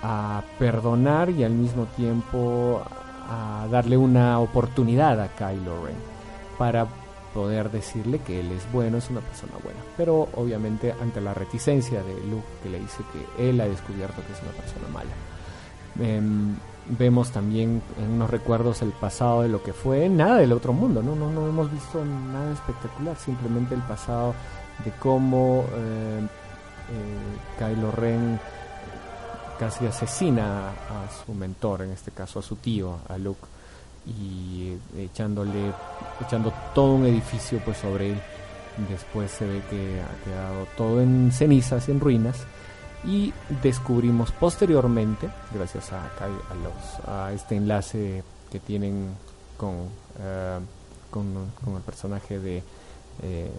a 0.02 0.42
perdonar 0.58 1.30
y 1.30 1.44
al 1.44 1.52
mismo 1.52 1.84
tiempo 1.96 2.82
a 3.28 3.68
darle 3.70 3.96
una 3.96 4.40
oportunidad 4.40 5.20
a 5.20 5.28
Kylo 5.28 5.86
Ren 5.86 6.11
para 6.62 6.86
poder 7.34 7.72
decirle 7.72 8.20
que 8.20 8.38
él 8.38 8.52
es 8.52 8.70
bueno, 8.70 8.98
es 8.98 9.10
una 9.10 9.20
persona 9.20 9.54
buena. 9.64 9.80
Pero 9.96 10.28
obviamente 10.36 10.92
ante 10.92 11.20
la 11.20 11.34
reticencia 11.34 12.04
de 12.04 12.14
Luke 12.28 12.46
que 12.62 12.70
le 12.70 12.78
dice 12.78 13.02
que 13.12 13.50
él 13.50 13.60
ha 13.60 13.66
descubierto 13.66 14.22
que 14.24 14.32
es 14.32 14.40
una 14.42 14.52
persona 14.52 14.86
mala. 14.92 15.10
Em, 15.98 16.54
vemos 16.96 17.32
también 17.32 17.82
en 17.98 18.12
unos 18.12 18.30
recuerdos 18.30 18.80
el 18.82 18.92
pasado 18.92 19.42
de 19.42 19.48
lo 19.48 19.60
que 19.60 19.72
fue, 19.72 20.08
nada 20.08 20.36
del 20.36 20.52
otro 20.52 20.72
mundo, 20.72 21.02
no, 21.02 21.16
no, 21.16 21.32
no 21.32 21.48
hemos 21.48 21.68
visto 21.72 22.04
nada 22.04 22.52
espectacular, 22.52 23.16
simplemente 23.16 23.74
el 23.74 23.82
pasado 23.82 24.34
de 24.84 24.92
cómo 25.00 25.64
eh, 25.74 26.28
Kylo 27.58 27.90
Ren 27.90 28.38
casi 29.58 29.84
asesina 29.84 30.68
a 30.68 31.24
su 31.26 31.34
mentor, 31.34 31.82
en 31.82 31.90
este 31.90 32.12
caso 32.12 32.38
a 32.38 32.42
su 32.42 32.54
tío, 32.54 32.98
a 33.08 33.18
Luke, 33.18 33.48
y 34.06 34.76
echándole, 34.96 35.72
echando 36.20 36.52
todo 36.74 36.94
un 36.94 37.06
edificio 37.06 37.60
pues 37.64 37.78
sobre 37.78 38.12
él. 38.12 38.20
Después 38.88 39.30
se 39.30 39.46
ve 39.46 39.62
que 39.68 40.00
ha 40.00 40.24
quedado 40.24 40.66
todo 40.76 41.00
en 41.00 41.30
cenizas, 41.30 41.88
en 41.88 42.00
ruinas, 42.00 42.46
y 43.04 43.32
descubrimos 43.62 44.32
posteriormente, 44.32 45.28
gracias 45.52 45.92
a, 45.92 46.04
a, 46.04 46.54
los, 46.54 47.08
a 47.08 47.32
este 47.32 47.56
enlace 47.56 48.22
que 48.50 48.60
tienen 48.60 49.14
con, 49.56 49.88
eh, 50.20 50.58
con, 51.10 51.76
el 51.76 51.82
personaje 51.82 52.38
de, 52.38 52.62
eh, 53.22 53.50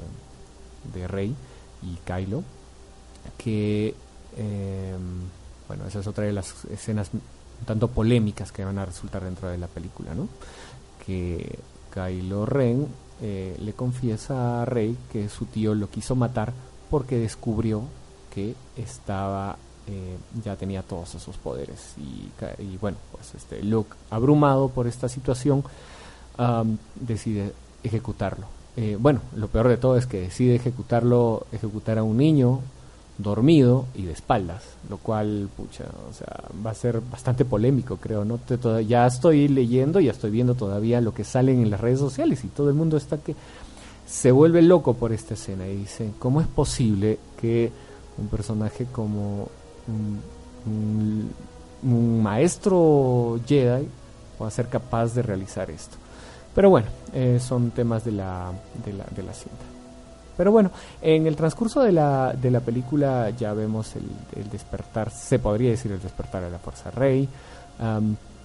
de 0.94 1.08
Rey 1.08 1.36
y 1.82 1.96
Kylo, 2.06 2.44
que 3.38 3.94
eh, 4.38 4.96
bueno, 5.68 5.88
esa 5.88 6.00
es 6.00 6.08
otra 6.08 6.26
de 6.26 6.34
las 6.34 6.66
escenas 6.66 7.10
tanto 7.66 7.88
polémicas 7.88 8.52
que 8.52 8.66
van 8.66 8.78
a 8.78 8.86
resultar 8.86 9.24
dentro 9.24 9.50
de 9.50 9.58
la 9.58 9.68
película, 9.68 10.14
¿no? 10.14 10.28
Que 11.06 11.60
Kylo 11.94 12.46
Ren 12.46 12.88
eh, 13.22 13.56
le 13.60 13.74
confiesa 13.74 14.62
a 14.62 14.66
Rey 14.66 14.98
que 15.12 15.30
su 15.30 15.46
tío 15.46 15.76
lo 15.76 15.90
quiso 15.90 16.16
matar 16.16 16.52
porque 16.90 17.18
descubrió 17.18 17.84
que 18.34 18.56
estaba 18.76 19.56
eh, 19.88 20.18
ya 20.44 20.56
tenía 20.56 20.82
todos 20.82 21.16
esos 21.16 21.38
poderes 21.38 21.94
y, 21.98 22.32
y, 22.62 22.78
bueno 22.78 22.98
pues 23.12 23.36
este 23.36 23.62
Luke 23.62 23.96
abrumado 24.10 24.70
por 24.70 24.88
esta 24.88 25.08
situación 25.08 25.64
decide 26.96 27.54
ejecutarlo 27.84 28.48
eh, 28.76 28.98
bueno 29.00 29.22
lo 29.36 29.48
peor 29.48 29.68
de 29.68 29.78
todo 29.78 29.98
es 29.98 30.08
que 30.08 30.22
decide 30.22 30.56
ejecutarlo 30.56 31.46
ejecutar 31.52 32.00
a 32.00 32.04
un 32.04 32.18
niño 32.18 32.62
dormido 33.18 33.86
y 33.94 34.04
de 34.04 34.12
espaldas, 34.12 34.64
lo 34.90 34.98
cual, 34.98 35.50
pucha, 35.56 35.86
o 36.10 36.14
sea, 36.14 36.46
va 36.66 36.72
a 36.72 36.76
ser 36.76 37.02
bastante 37.02 37.46
polémico, 37.46 37.98
creo, 37.98 38.26
¿no? 38.26 38.38
Te, 38.40 38.58
ya 38.86 39.06
estoy 39.06 39.48
leyendo, 39.48 40.00
ya 40.00 40.12
estoy 40.12 40.32
viendo 40.32 40.56
todavía 40.56 41.00
lo 41.02 41.14
que 41.14 41.24
sale 41.24 41.54
en 41.54 41.70
las 41.70 41.80
redes 41.80 42.00
sociales 42.00 42.44
y 42.44 42.48
todo 42.48 42.70
el 42.70 42.76
mundo 42.76 42.98
está 42.98 43.18
que 43.18 43.36
se 44.08 44.32
vuelve 44.32 44.62
loco 44.62 44.96
por 44.96 45.14
esta 45.14 45.36
escena 45.36 45.68
y 45.68 45.78
dice, 45.78 46.12
¿cómo 46.20 46.42
es 46.42 46.48
posible 46.48 47.20
que 47.40 47.72
un 48.18 48.28
personaje 48.28 48.86
como 48.92 49.48
un, 49.88 51.32
maestro 52.22 53.40
Jedi 53.46 53.88
pueda 54.38 54.50
ser 54.52 54.70
capaz 54.70 55.14
de 55.14 55.22
realizar 55.22 55.70
esto? 55.70 55.98
Pero 56.56 56.70
bueno, 56.70 56.88
eh, 57.14 57.40
son 57.42 57.72
temas 57.72 58.06
de 58.06 58.12
la, 58.12 58.52
de 58.86 58.94
la, 58.94 59.06
de 59.16 59.24
la 59.24 59.34
cinta. 59.34 59.73
Pero 60.44 60.52
bueno, 60.52 60.72
en 61.02 61.26
el 61.26 61.38
transcurso 61.38 61.80
de 61.84 61.94
la, 61.94 62.34
de 62.34 62.52
la 62.52 62.60
película 62.60 63.30
ya 63.30 63.54
vemos 63.54 63.96
el, 63.96 64.50
despertar, 64.52 65.10
se 65.10 65.40
podría 65.40 65.70
decir 65.70 65.90
el 65.94 66.02
despertar 66.02 66.44
de 66.44 66.52
la 66.52 66.60
Fuerza 66.60 66.92
Rey, 66.92 67.30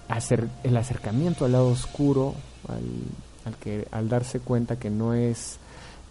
hacer 0.07 0.47
el 0.63 0.77
acercamiento 0.77 1.43
al 1.43 1.51
lado 1.51 1.67
oscuro, 1.67 2.35
al, 2.69 3.53
que, 3.55 3.85
al 3.91 4.07
darse 4.07 4.39
cuenta 4.39 4.79
que 4.79 4.89
no 4.89 5.13
es, 5.13 5.57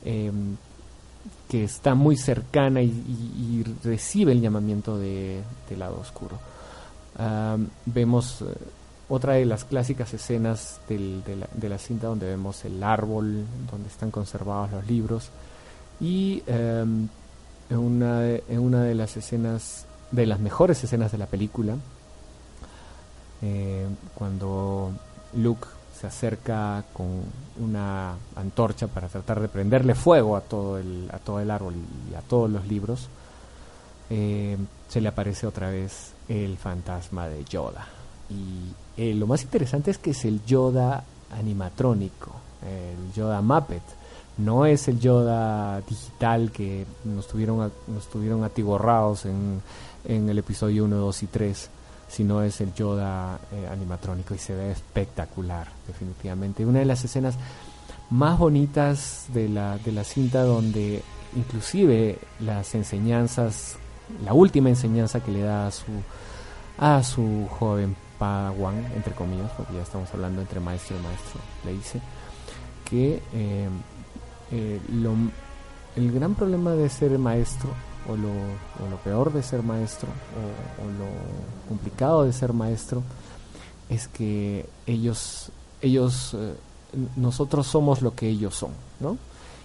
em, 0.05 0.57
que 1.49 1.65
está 1.65 1.95
muy 1.95 2.19
cercana 2.19 2.83
y, 2.83 3.65
recibe 3.83 4.33
el 4.33 4.43
llamamiento 4.43 4.99
de, 4.99 5.41
del 5.71 5.79
lado 5.79 6.01
oscuro. 6.01 6.39
vemos 7.87 8.43
eh, 8.43 8.45
otra 9.09 9.33
de 9.33 9.47
las 9.47 9.65
clásicas 9.65 10.13
escenas 10.13 10.83
de, 10.87 11.23
de 11.55 11.69
la 11.71 11.79
cinta 11.79 12.09
donde 12.09 12.27
vemos 12.27 12.63
el 12.67 12.83
árbol, 12.83 13.47
donde 13.71 13.89
están 13.89 14.11
conservados 14.11 14.71
los 14.71 14.87
libros 14.87 15.31
y 16.01 16.43
em, 16.47 17.09
en, 17.71 17.79
una 17.79 18.21
de, 18.21 18.59
una 18.59 18.83
de 18.85 18.95
las 18.95 19.17
escenas, 19.17 19.87
de 20.11 20.27
las 20.27 20.41
mejores 20.41 20.83
escenas 20.83 21.13
de 21.13 21.19
la 21.19 21.27
película, 21.27 21.77
eh, 23.43 23.87
cuando 24.15 24.93
Luke 25.35 25.67
se 25.99 26.07
acerca 26.07 26.85
con 26.93 27.23
una 27.61 28.15
antorcha 28.37 28.87
para 28.87 29.09
tratar 29.09 29.41
de 29.41 29.49
prenderle 29.49 29.95
fuego 29.95 30.37
a 30.37 30.41
todo 30.41 30.79
el, 30.79 31.11
a 31.13 31.19
todo 31.19 31.41
el 31.41 31.51
árbol 31.51 31.75
y 32.11 32.15
a 32.15 32.21
todos 32.21 32.49
los 32.49 32.67
libros, 32.69 33.09
eh, 34.11 34.57
se 34.89 35.01
le 35.01 35.09
aparece 35.09 35.47
otra 35.47 35.71
vez 35.71 36.13
el 36.29 36.57
fantasma 36.57 37.29
de 37.29 37.45
Yoda. 37.45 37.87
Y 38.31 39.01
eh, 39.01 39.15
lo 39.15 39.27
más 39.27 39.43
interesante 39.43 39.91
es 39.91 39.99
que 39.99 40.11
es 40.11 40.25
el 40.25 40.45
Yoda 40.45 41.03
animatrónico, 41.37 42.31
el 42.63 43.13
Yoda 43.13 43.43
Muppet 43.43 43.83
no 44.39 44.67
es 44.67 44.89
el 44.89 45.01
Yoda 45.01 45.81
digital 45.83 46.51
que 46.53 46.87
nos 47.05 47.27
tuvieron, 47.27 47.73
nos 47.89 48.07
tuvieron 48.09 48.45
atiborrados 48.45 49.27
en, 49.27 49.61
en 50.05 50.29
el 50.29 50.39
episodio 50.39 50.85
1, 50.85 50.97
2 50.97 51.23
y 51.25 51.27
3, 51.27 51.71
sino 52.09 52.43
es 52.43 52.61
el 52.61 52.73
Yoda 52.73 53.39
eh, 53.53 53.69
animatrónico 53.71 54.35
y 54.35 54.39
se 54.39 54.55
ve 54.55 54.71
espectacular, 54.71 55.69
definitivamente. 55.87 56.65
Una 56.65 56.79
de 56.79 56.85
las 56.85 57.05
escenas 57.05 57.35
más 58.11 58.39
bonitas 58.39 59.27
de 59.35 59.49
la, 59.49 59.77
de 59.79 59.93
la 59.93 60.05
cinta 60.05 60.43
donde 60.43 61.03
inclusive 61.37 62.19
las 62.41 62.75
enseñanzas, 62.75 63.77
la 64.25 64.33
última 64.33 64.69
enseñanza 64.69 65.21
que 65.21 65.33
le 65.33 65.43
da 65.43 65.67
a 65.67 65.71
su, 65.73 65.85
a 66.79 67.03
su 67.03 67.47
joven 67.59 67.97
Padawan, 68.19 68.77
entre 68.97 69.15
comillas, 69.15 69.51
porque 69.57 69.75
ya 69.75 69.83
estamos 69.83 70.09
hablando 70.15 70.41
entre 70.41 70.61
maestro 70.61 70.97
y 70.97 71.03
maestro, 71.03 71.41
le 71.65 71.73
dice 71.73 72.01
que 72.89 73.23
eh, 73.35 73.69
eh, 74.51 74.81
lo, 74.93 75.15
el 75.97 76.13
gran 76.13 76.35
problema 76.35 76.73
de 76.73 76.89
ser 76.89 77.19
maestro, 77.19 77.71
o 78.09 78.17
lo, 78.17 78.29
o 78.29 78.91
lo 78.91 78.97
peor 78.99 79.33
de 79.33 79.43
ser 79.43 79.63
maestro, 79.63 80.09
o, 80.09 80.85
lo 80.85 81.69
complicado 81.69 82.25
de 82.25 82.33
ser 82.33 82.53
maestro, 82.53 83.03
es 83.89 84.09
que 84.09 84.67
ellos, 84.87 85.51
ellos, 85.83 86.35
eh, 86.35 86.55
nosotros 87.17 87.67
somos 87.67 88.03
lo 88.03 88.15
que 88.15 88.29
ellos 88.29 88.55
son, 88.55 88.71
¿no? 89.01 89.19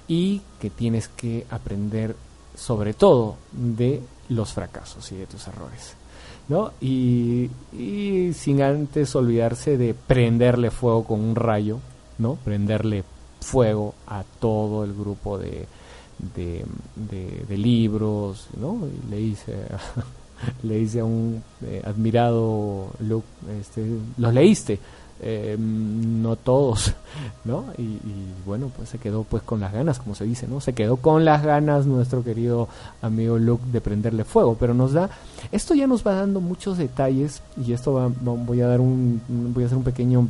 Y 0.07 0.41
que 0.59 0.69
tienes 0.69 1.07
que 1.07 1.45
aprender 1.49 2.15
sobre 2.55 2.93
todo 2.93 3.37
de 3.51 4.01
los 4.29 4.53
fracasos 4.53 5.11
y 5.11 5.15
de 5.15 5.25
tus 5.25 5.47
errores. 5.47 5.95
¿no? 6.49 6.71
Y, 6.81 7.49
y, 7.71 8.33
sin 8.33 8.61
antes 8.61 9.15
olvidarse 9.15 9.77
de 9.77 9.93
prenderle 9.93 10.71
fuego 10.71 11.05
con 11.05 11.21
un 11.21 11.35
rayo, 11.35 11.79
¿no? 12.17 12.35
Prenderle 12.35 13.03
fuego 13.43 13.93
a 14.07 14.23
todo 14.39 14.83
el 14.83 14.93
grupo 14.93 15.37
de, 15.37 15.67
de, 16.35 17.57
libros, 17.57 18.47
¿no? 18.59 18.79
le 19.09 19.17
dice, 19.17 19.53
le 20.63 20.77
dice 20.79 21.01
a 21.01 21.05
un 21.05 21.43
eh, 21.63 21.81
admirado 21.85 22.87
Luke, 22.99 23.27
este, 23.59 23.85
¿los 24.17 24.33
leíste? 24.33 24.79
Eh, 25.25 25.55
no 25.57 26.35
todos, 26.35 26.93
¿no? 27.45 27.65
Y, 27.77 27.97
bueno, 28.45 28.69
pues 28.75 28.89
se 28.89 28.97
quedó 28.97 29.23
pues 29.23 29.41
con 29.43 29.61
las 29.61 29.71
ganas, 29.71 29.99
como 29.99 30.15
se 30.15 30.25
dice, 30.25 30.47
¿no? 30.47 30.59
Se 30.59 30.73
quedó 30.73 30.97
con 30.97 31.23
las 31.23 31.43
ganas 31.43 31.85
nuestro 31.85 32.23
querido 32.23 32.67
amigo 33.01 33.37
Luke 33.37 33.63
de 33.71 33.79
prenderle 33.79 34.25
fuego, 34.25 34.57
pero 34.59 34.73
nos 34.73 34.91
da, 34.91 35.09
esto 35.51 35.75
ya 35.75 35.87
nos 35.87 36.05
va 36.05 36.15
dando 36.15 36.41
muchos 36.41 36.77
detalles 36.77 37.41
y 37.65 37.71
esto 37.71 37.93
va, 37.93 38.09
voy 38.09 38.59
a 38.61 38.67
dar 38.67 38.81
un, 38.81 39.21
voy 39.53 39.63
a 39.63 39.67
hacer 39.67 39.77
un 39.77 39.85
pequeño 39.85 40.27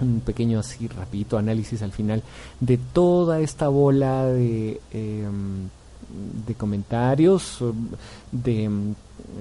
un 0.00 0.20
pequeño 0.20 0.58
así 0.58 0.88
rapidito 0.88 1.38
análisis 1.38 1.82
al 1.82 1.92
final 1.92 2.22
de 2.60 2.78
toda 2.78 3.40
esta 3.40 3.68
bola 3.68 4.26
de, 4.26 4.80
em, 4.92 5.68
de 6.46 6.54
comentarios 6.54 7.58
de, 8.32 8.70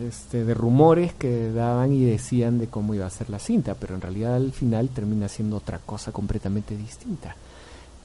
este, 0.07 0.45
de 0.45 0.53
rumores 0.53 1.13
que 1.13 1.51
daban 1.51 1.93
y 1.93 2.05
decían 2.05 2.57
de 2.57 2.67
cómo 2.67 2.93
iba 2.93 3.05
a 3.05 3.09
ser 3.09 3.29
la 3.29 3.39
cinta 3.39 3.75
pero 3.75 3.95
en 3.95 4.01
realidad 4.01 4.35
al 4.35 4.51
final 4.51 4.89
termina 4.89 5.27
siendo 5.27 5.57
otra 5.57 5.79
cosa 5.79 6.11
completamente 6.11 6.75
distinta. 6.75 7.35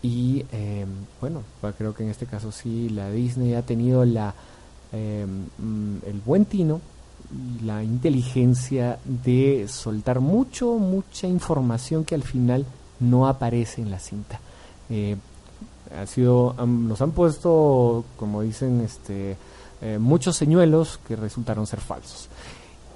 Y 0.03 0.45
em, 0.51 0.89
bueno 1.21 1.43
creo 1.77 1.95
que 1.95 2.05
en 2.05 2.11
este 2.11 2.27
caso 2.27 2.53
sí 2.53 2.89
la 2.89 3.11
Disney 3.11 3.55
ha 3.55 3.63
tenido 3.63 4.05
la 4.05 4.35
em, 4.93 5.47
el 6.07 6.21
buen 6.25 6.47
tino 6.47 6.81
la 7.65 7.83
inteligencia 7.83 8.99
de 9.05 9.67
soltar 9.69 10.21
mucho, 10.21 10.75
mucha 10.75 11.27
información 11.27 12.05
que 12.05 12.15
al 12.15 12.23
final 12.23 12.67
no 12.99 13.29
aparece 13.29 13.81
en 13.81 13.91
la 13.91 13.99
cinta. 13.99 14.41
Eh, 14.89 15.17
ha 15.97 16.07
sido, 16.07 16.55
nos 16.67 17.01
han 17.01 17.13
puesto, 17.13 18.05
como 18.17 18.43
dicen, 18.43 18.81
este, 18.81 19.37
eh, 19.81 19.99
muchos 19.99 20.37
señuelos 20.37 21.01
que 21.07 21.17
resultaron 21.17 21.67
ser 21.67 21.81
falsos, 21.81 22.29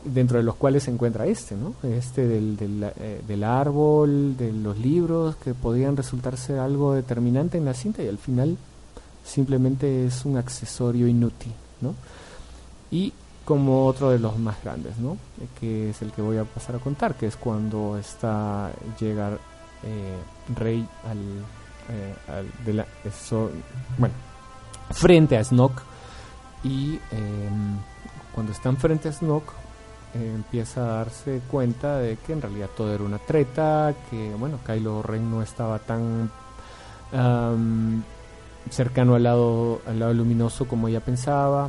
dentro 0.05 0.39
de 0.39 0.45
los 0.45 0.55
cuales 0.57 0.85
se 0.85 0.91
encuentra 0.91 1.27
este, 1.27 1.57
¿no? 1.57 1.75
Este 1.83 2.27
del, 2.27 2.57
del, 2.57 2.93
eh, 2.99 3.23
del 3.27 3.43
árbol, 3.43 4.37
de 4.37 4.53
los 4.53 4.79
libros, 4.79 5.37
que 5.37 5.55
podían 5.55 5.97
resultar 5.97 6.37
ser 6.37 6.59
algo 6.59 6.95
determinante 6.95 7.59
en 7.59 7.65
la 7.65 7.75
cinta 7.75 8.03
y 8.03 8.09
al 8.09 8.19
final 8.19 8.57
simplemente 9.25 10.07
es 10.07 10.25
un 10.25 10.37
accesorio 10.37 11.09
inútil, 11.09 11.53
¿no? 11.81 11.95
Y 12.91 13.13
como 13.45 13.87
otro 13.87 14.11
de 14.11 14.19
los 14.19 14.39
más 14.39 14.63
grandes, 14.63 14.97
¿no? 14.99 15.19
que 15.61 15.91
es 15.91 16.03
el 16.03 16.13
que 16.13 16.23
voy 16.23 16.39
a 16.39 16.45
pasar 16.45 16.77
a 16.77 16.79
contar, 16.79 17.15
que 17.15 17.27
es 17.27 17.37
cuando 17.37 17.99
está 17.99 18.71
llega 18.99 19.39
eh, 19.83 20.19
Rey 20.55 20.87
al, 21.05 21.19
eh, 21.91 22.51
de 22.65 22.73
la, 22.73 22.87
bueno, 23.99 24.15
frente 24.91 25.37
a 25.37 25.45
Snoke 25.45 25.83
y 26.63 26.99
em, 27.11 27.79
cuando 28.35 28.53
están 28.53 28.77
frente 28.79 29.09
a 29.09 29.13
Snoke 29.13 29.53
empieza 30.15 30.81
a 30.81 30.97
darse 30.99 31.41
cuenta 31.51 31.99
de 31.99 32.17
que 32.17 32.33
en 32.33 32.41
realidad 32.41 32.71
todo 32.77 32.95
era 32.95 33.03
una 33.03 33.19
treta, 33.19 33.93
que 34.09 34.33
bueno, 34.39 34.61
Kylo 34.65 35.03
Ren 35.03 35.29
no 35.29 35.43
estaba 35.43 35.81
tan 35.81 36.31
cercano 38.71 39.17
al 39.17 39.25
lado, 39.25 39.81
al 39.87 39.99
lado 39.99 40.15
luminoso 40.15 40.67
como 40.67 40.87
ella 40.87 41.01
pensaba. 41.01 41.69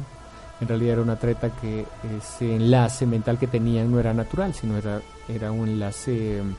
En 0.61 0.67
realidad 0.67 0.93
era 0.93 1.01
una 1.01 1.17
treta 1.17 1.49
que 1.49 1.85
ese 2.17 2.55
enlace 2.55 3.05
mental 3.05 3.37
que 3.37 3.47
tenían 3.47 3.91
no 3.91 3.99
era 3.99 4.13
natural, 4.13 4.53
sino 4.53 4.77
era, 4.77 5.01
era 5.27 5.51
un 5.51 5.67
enlace 5.67 6.39
em, 6.39 6.55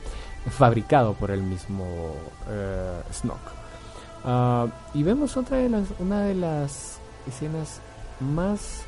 fabricado 0.49 1.13
por 1.13 1.31
el 1.31 1.41
mismo 1.41 2.13
eh, 2.49 3.01
Snoke. 3.11 3.51
Ah, 4.23 4.67
y 4.93 5.03
vemos 5.03 5.35
otra 5.37 5.57
de 5.57 5.69
las, 5.69 5.87
una 5.99 6.23
de 6.23 6.35
las 6.35 6.99
escenas 7.27 7.81
más 8.19 8.83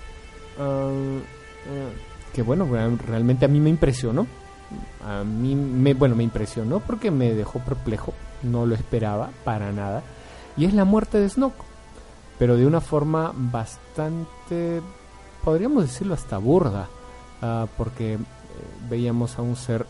ah, 0.59 0.91
eh, 0.91 1.93
que 2.33 2.41
bueno, 2.43 2.67
realmente 3.05 3.45
a 3.45 3.47
mí 3.47 3.59
me 3.59 3.69
impresionó. 3.69 4.27
A 5.05 5.23
mí 5.23 5.55
me, 5.55 5.93
bueno, 5.95 6.15
me 6.15 6.23
impresionó 6.23 6.79
porque 6.79 7.09
me 7.09 7.33
dejó 7.33 7.59
perplejo, 7.59 8.13
no 8.43 8.65
lo 8.65 8.75
esperaba 8.75 9.31
para 9.43 9.71
nada. 9.71 10.03
Y 10.55 10.65
es 10.65 10.73
la 10.73 10.85
muerte 10.85 11.19
de 11.19 11.29
Snoke, 11.29 11.63
pero 12.37 12.55
de 12.55 12.67
una 12.67 12.81
forma 12.81 13.31
bastante, 13.35 14.81
podríamos 15.43 15.83
decirlo 15.83 16.13
hasta 16.13 16.37
burda, 16.37 16.87
ah, 17.41 17.67
porque 17.77 18.13
eh, 18.13 18.17
veíamos 18.89 19.37
a 19.37 19.41
un 19.41 19.55
ser 19.55 19.85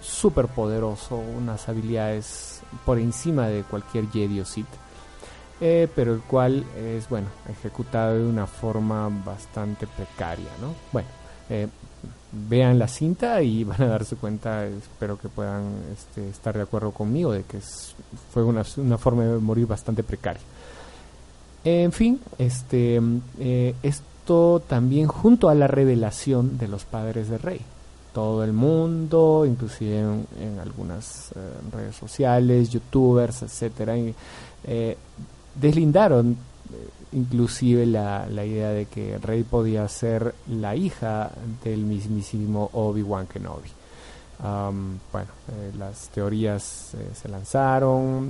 súper 0.00 0.48
poderoso, 0.48 1.16
unas 1.16 1.68
habilidades 1.68 2.60
por 2.84 2.98
encima 2.98 3.46
de 3.46 3.62
cualquier 3.62 4.10
Jedi 4.10 4.42
eh, 5.60 5.88
pero 5.94 6.12
el 6.14 6.20
cual 6.22 6.64
es, 6.76 7.08
bueno, 7.08 7.28
ejecutado 7.48 8.18
de 8.18 8.26
una 8.26 8.48
forma 8.48 9.08
bastante 9.24 9.86
precaria, 9.86 10.48
¿no? 10.60 10.74
Bueno, 10.90 11.08
eh, 11.48 11.68
vean 12.32 12.80
la 12.80 12.88
cinta 12.88 13.40
y 13.42 13.62
van 13.64 13.80
a 13.82 13.86
darse 13.86 14.16
cuenta, 14.16 14.66
espero 14.66 15.16
que 15.18 15.28
puedan 15.28 15.76
este, 15.92 16.28
estar 16.28 16.56
de 16.56 16.62
acuerdo 16.62 16.90
conmigo, 16.90 17.32
de 17.32 17.44
que 17.44 17.60
fue 18.32 18.42
una, 18.42 18.64
una, 18.78 18.98
forma 18.98 19.24
de 19.24 19.38
morir 19.38 19.68
bastante 19.68 20.02
precaria. 20.02 20.42
En 21.64 21.92
fin, 21.92 22.20
este, 22.38 23.00
también 24.66 25.08
junto 25.08 25.48
a 25.48 25.54
la 25.54 25.66
revelación 25.66 26.58
de 26.58 26.68
los 26.68 26.84
padres 26.84 27.28
de 27.28 27.38
Rey. 27.38 27.60
Todo 28.12 28.44
el 28.44 28.52
mundo, 28.52 29.44
inclusive 29.46 29.98
en, 30.00 30.58
algunas 30.60 31.32
eh, 31.32 31.34
redes 31.72 31.96
sociales, 31.96 32.70
youtubers, 32.70 33.42
etcétera, 33.42 33.94
eh, 34.64 34.96
deslindaron 35.54 36.36
inclusive 37.12 37.84
la, 37.86 38.26
la, 38.26 38.44
idea 38.44 38.70
de 38.70 38.86
que 38.86 39.18
Rey 39.18 39.42
podía 39.42 39.86
ser 39.88 40.34
la 40.48 40.74
hija 40.76 41.30
del 41.62 41.84
mismísimo 41.84 42.70
Obi-Wan 42.72 43.26
Kenobi. 43.26 43.68
Bueno, 44.42 45.28
eh, 45.52 45.72
las 45.78 46.08
teorías 46.08 46.94
eh, 46.94 47.10
se 47.14 47.28
lanzaron, 47.28 48.28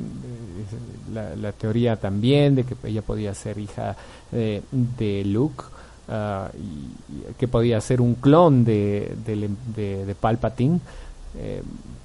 eh, 1.15 1.37
la, 1.41 1.53
teoría 1.53 1.97
también 1.97 2.55
de 2.55 2.65
que 2.65 2.77
ella 2.85 3.01
podía 3.01 3.35
ser 3.35 3.59
hija 3.59 3.97
de 4.31 5.23
Luke, 5.25 5.65
ah, 6.09 6.51
y, 6.55 7.33
que 7.35 7.49
podía 7.49 7.81
ser 7.81 8.03
un 8.03 8.17
clon 8.17 8.63
de, 8.65 9.17
de, 9.25 10.15
Palpatine, 10.21 10.81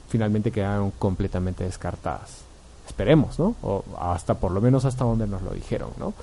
finalmente 0.08 0.52
quedaron 0.52 0.92
completamente 0.92 1.66
descartadas. 1.66 2.44
Esperemos, 2.88 3.38
¿no? 3.38 3.56
O 3.62 3.84
hasta 4.00 4.36
por 4.36 4.52
lo 4.52 4.62
menos 4.62 4.86
hasta 4.86 5.04
donde 5.04 5.28
nos 5.28 5.42
lo 5.42 5.52
dijeron, 5.52 5.90
¿no? 6.00 6.14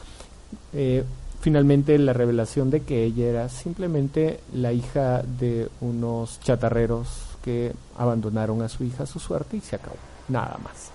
Finalmente 1.43 1.99
la 1.99 2.15
revelación 2.15 2.71
de 2.71 2.81
que 2.81 3.05
ella 3.05 3.27
era 3.27 3.49
simplemente 3.51 4.41
la 4.55 4.73
hija 4.73 5.23
de 5.23 5.69
unos 5.83 6.41
chatarreros 6.41 7.34
que 7.45 7.75
abandonaron 7.99 8.63
a 8.63 8.69
su 8.71 8.85
hija 8.85 9.05
su 9.05 9.19
suerte 9.19 9.59
y 9.59 9.61
se 9.61 9.77
acabó, 9.77 9.97
nada 10.29 10.57
más. 10.65 10.91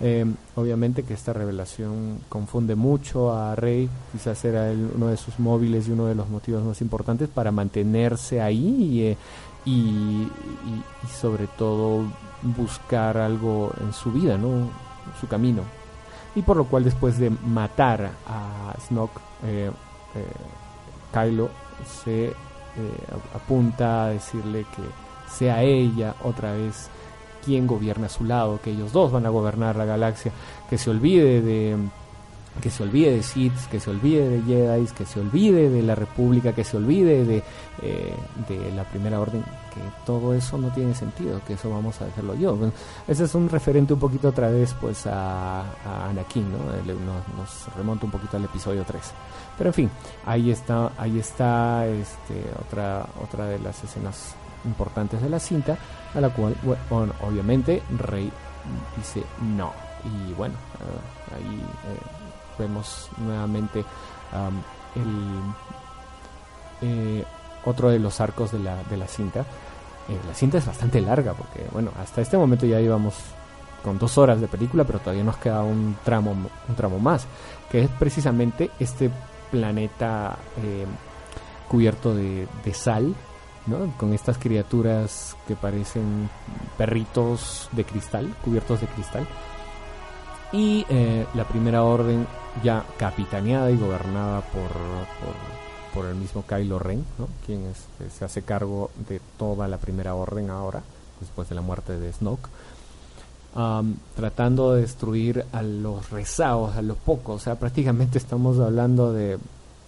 Eh, 0.00 0.24
obviamente 0.56 1.02
que 1.02 1.14
esta 1.14 1.32
revelación 1.32 2.20
confunde 2.28 2.74
mucho 2.74 3.32
a 3.32 3.54
Rey, 3.56 3.88
quizás 4.12 4.44
era 4.44 4.72
uno 4.72 5.08
de 5.08 5.16
sus 5.16 5.38
móviles 5.38 5.88
y 5.88 5.90
uno 5.92 6.06
de 6.06 6.14
los 6.14 6.28
motivos 6.28 6.64
más 6.64 6.80
importantes 6.80 7.28
para 7.28 7.50
mantenerse 7.50 8.40
ahí 8.40 8.66
y, 8.92 9.02
eh, 9.02 9.16
y, 9.64 10.28
sobre 11.20 11.46
todo 11.46 12.04
buscar 12.42 13.16
algo 13.16 13.72
en 13.80 13.92
su 13.92 14.12
vida, 14.12 14.38
¿no? 14.38 14.70
su 15.20 15.26
camino 15.28 15.62
y 16.34 16.42
por 16.42 16.56
lo 16.56 16.64
cual 16.64 16.84
después 16.84 17.18
de 17.18 17.30
matar 17.30 18.10
a 18.26 18.74
Snoke, 18.86 19.20
eh, 19.44 19.70
eh, 20.14 20.26
Kylo 21.12 21.50
se 22.02 22.32
apunta 23.34 24.06
a 24.06 24.08
decirle 24.08 24.64
que 24.74 24.82
sea 25.36 25.62
ella 25.62 26.14
otra 26.22 26.52
vez 26.52 26.88
quien 27.44 27.66
gobierna 27.66 28.06
a 28.06 28.10
su 28.10 28.24
lado, 28.24 28.60
que 28.62 28.70
ellos 28.70 28.92
dos 28.92 29.10
van 29.10 29.26
a 29.26 29.30
gobernar 29.30 29.76
la 29.76 29.84
galaxia, 29.84 30.32
que 30.70 30.78
se 30.78 30.90
olvide 30.90 31.42
de 31.42 31.76
que 32.60 32.70
se 32.70 32.82
olvide 32.82 33.12
de 33.12 33.22
Sith, 33.22 33.56
que 33.70 33.80
se 33.80 33.90
olvide 33.90 34.28
de 34.28 34.42
Jedi, 34.42 34.86
que 34.88 35.06
se 35.06 35.20
olvide 35.20 35.70
de 35.70 35.82
la 35.82 35.94
República, 35.94 36.52
que 36.52 36.64
se 36.64 36.76
olvide 36.76 37.24
de, 37.24 37.42
de 37.80 38.72
la 38.76 38.84
Primera 38.84 39.18
Orden, 39.18 39.42
que 39.42 39.80
todo 40.04 40.34
eso 40.34 40.58
no 40.58 40.68
tiene 40.68 40.94
sentido, 40.94 41.40
que 41.46 41.54
eso 41.54 41.70
vamos 41.70 42.00
a 42.02 42.04
dejarlo 42.04 42.34
yo. 42.34 42.58
ese 43.08 43.24
es 43.24 43.34
un 43.34 43.48
referente 43.48 43.94
un 43.94 44.00
poquito 44.00 44.28
otra 44.28 44.50
vez 44.50 44.74
pues 44.80 45.06
a, 45.06 45.62
Anakin, 46.10 46.52
¿no? 46.52 46.58
Nos, 46.58 47.74
remonta 47.74 48.04
un 48.04 48.12
poquito 48.12 48.36
al 48.36 48.44
episodio 48.44 48.84
3. 48.86 49.02
Pero 49.56 49.70
en 49.70 49.74
fin, 49.74 49.90
ahí 50.26 50.50
está, 50.50 50.92
ahí 50.98 51.18
está 51.18 51.86
este, 51.86 52.44
otra, 52.60 53.06
otra 53.22 53.46
de 53.46 53.58
las 53.60 53.82
escenas 53.82 54.34
importantes 54.64 55.20
de 55.20 55.28
la 55.28 55.38
cinta, 55.38 55.76
a 56.14 56.20
la 56.20 56.30
cual, 56.30 56.54
bueno, 56.90 57.12
obviamente 57.22 57.82
Rey 57.98 58.30
dice 58.96 59.22
no. 59.56 59.72
Y 60.04 60.32
bueno, 60.34 60.54
eh, 60.54 61.36
ahí 61.36 61.60
eh, 61.60 61.98
vemos 62.58 63.08
nuevamente 63.18 63.84
el... 64.96 65.40
Eh, 66.80 67.24
otro 67.64 67.90
de 67.90 68.00
los 68.00 68.20
arcos 68.20 68.50
de 68.50 68.58
la, 68.58 68.82
de 68.82 68.96
la 68.96 69.06
cinta. 69.06 69.40
Eh, 70.08 70.18
la 70.26 70.34
cinta 70.34 70.58
es 70.58 70.66
bastante 70.66 71.00
larga 71.00 71.32
porque, 71.32 71.64
bueno, 71.70 71.92
hasta 72.00 72.20
este 72.20 72.36
momento 72.36 72.66
ya 72.66 72.80
íbamos 72.80 73.14
con 73.84 73.98
dos 73.98 74.18
horas 74.18 74.40
de 74.40 74.48
película, 74.48 74.82
pero 74.82 74.98
todavía 74.98 75.22
nos 75.22 75.36
queda 75.36 75.62
un 75.62 75.96
tramo, 76.04 76.32
un 76.32 76.74
tramo 76.74 76.98
más, 76.98 77.26
que 77.70 77.82
es 77.82 77.90
precisamente 77.90 78.70
este 78.80 79.10
planeta 79.50 80.36
cubierto 81.68 82.14
de, 82.14 82.48
de 82.64 82.74
sal, 82.74 83.14
¿no? 83.66 83.92
con 83.98 84.12
estas 84.12 84.38
criaturas 84.38 85.36
que 85.46 85.56
parecen 85.56 86.28
perritos 86.76 87.68
de 87.72 87.84
cristal, 87.84 88.34
cubiertos 88.44 88.80
de 88.80 88.86
cristal. 88.86 89.26
Y 90.52 90.84
eh, 90.88 91.26
la 91.34 91.44
primera 91.44 91.82
orden 91.82 92.26
ya 92.62 92.84
capitaneada 92.98 93.70
y 93.70 93.78
gobernada 93.78 94.42
por, 94.42 94.70
por 95.94 96.06
el 96.06 96.16
mismo 96.16 96.44
Kylo 96.46 96.78
Ren, 96.78 97.04
quien 97.46 97.66
este, 97.66 98.10
se 98.10 98.24
hace 98.24 98.42
cargo 98.42 98.90
de 99.08 99.20
toda 99.38 99.68
la 99.68 99.78
primera 99.78 100.14
orden 100.14 100.50
ahora, 100.50 100.82
después 101.20 101.48
de 101.48 101.54
la 101.54 101.60
muerte 101.60 101.98
de 101.98 102.12
Snoke, 102.12 102.48
tratando 104.14 104.74
de 104.74 104.82
destruir 104.82 105.44
a 105.52 105.62
los 105.62 106.10
rezagos, 106.10 106.76
a 106.76 106.82
los 106.82 106.96
pocos, 106.96 107.36
o 107.36 107.44
sea, 107.44 107.56
prácticamente 107.56 108.18
estamos 108.18 108.58
hablando 108.58 109.12
de 109.12 109.38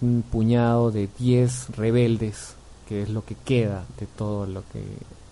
un 0.01 0.23
puñado 0.23 0.91
de 0.91 1.09
10 1.17 1.75
rebeldes, 1.75 2.55
que 2.87 3.03
es 3.03 3.09
lo 3.09 3.25
que 3.25 3.35
queda 3.35 3.83
de 3.99 4.05
todo 4.05 4.45
lo 4.45 4.63
que 4.71 4.83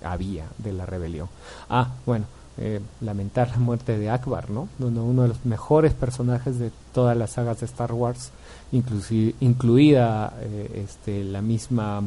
había 0.04 0.46
de 0.58 0.74
la 0.74 0.86
rebelión. 0.86 1.30
Ah, 1.70 1.92
bueno, 2.06 2.26
eh, 2.58 2.82
lamentar 3.02 3.50
la 3.50 3.58
muerte 3.58 3.98
de 3.98 4.12
Akbar, 4.12 4.52
¿no? 4.52 4.68
Uno, 4.80 5.24
de 5.24 5.30
los 5.30 5.44
mejores 5.46 5.94
personajes 5.94 6.60
de 6.60 6.72
todas 6.94 7.18
las 7.18 7.32
sagas 7.32 7.62
de 7.62 7.66
Star 7.66 7.94
Wars, 7.94 8.30
incluida 8.72 10.34
eh, 10.40 10.86
este, 10.88 11.24
la 11.24 11.42
misma 11.42 12.04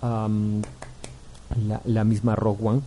la, 0.00 0.28
misma 2.04 2.34
Rogue 2.34 2.66
One. 2.66 2.80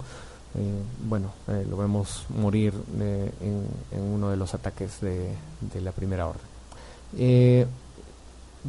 Eh, 0.56 0.82
bueno, 1.08 1.34
lo 1.70 1.78
vemos 1.78 2.26
morir 2.30 2.74
en, 3.00 4.02
uno 4.02 4.30
de 4.30 4.38
los 4.38 4.56
ataques 4.56 5.02
de, 5.02 5.36
de 5.74 5.82
la 5.82 5.92
primera 5.92 6.28
orden. 6.28 6.48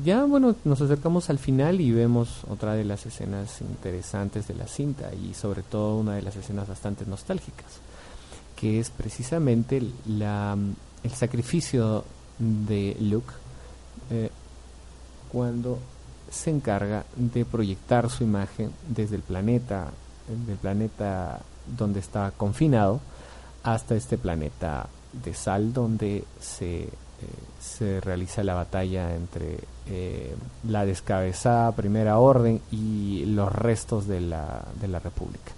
Ya 0.05 0.25
bueno, 0.25 0.55
nos 0.65 0.81
acercamos 0.81 1.31
al 1.31 1.39
final 1.39 1.81
y 1.81 1.91
vemos 1.91 2.45
otra 2.49 2.75
de 2.75 2.85
las 2.85 3.07
escenas 3.07 3.61
interesantes 3.61 4.49
de 4.49 4.55
la 4.55 4.67
cinta 4.67 5.11
y 5.15 5.35
sobre 5.35 5.63
todo 5.63 5.97
una 5.97 6.15
de 6.15 6.23
las 6.23 6.37
escenas 6.37 6.69
bastante 6.69 7.07
nostálgicas 7.07 7.81
que 8.59 8.81
es 8.81 8.91
precisamente 8.91 9.77
el 9.77 11.13
sacrificio 11.15 12.05
de 12.39 12.97
Luke 13.01 13.33
eh, 14.11 14.31
cuando 15.31 15.79
se 16.31 16.51
encarga 16.51 17.05
de 17.15 17.45
proyectar 17.45 18.11
su 18.11 18.25
imagen 18.25 18.73
desde 18.89 19.17
el 19.17 19.23
planeta, 19.23 19.91
del 20.47 20.57
planeta 20.57 21.41
donde 21.77 22.01
está 22.01 22.33
confinado, 22.37 23.01
hasta 23.63 23.95
este 23.95 24.19
planeta 24.19 24.89
de 25.13 25.35
sal 25.35 25.73
donde 25.73 26.25
se 26.41 26.89
se 27.61 28.01
realiza 28.01 28.43
la 28.45 28.55
batalla 28.55 29.15
entre 29.15 29.59
la 30.69 30.85
descabezada 30.85 31.73
Primera 31.73 32.19
Orden 32.19 32.61
y 32.71 33.25
los 33.27 33.51
restos 33.53 34.07
de 34.07 34.21
la, 34.21 34.63
de 34.81 34.89
la 34.89 34.99
República. 34.99 35.53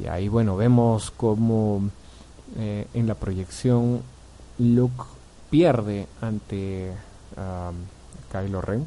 Y 0.00 0.06
ahí, 0.06 0.28
bueno, 0.28 0.56
vemos 0.56 1.10
como 1.10 1.90
en 2.56 3.06
la 3.06 3.14
proyección 3.14 4.02
Luke 4.58 5.04
pierde 5.50 6.06
ante 6.20 6.92
Kylo 8.30 8.60
Ren 8.60 8.86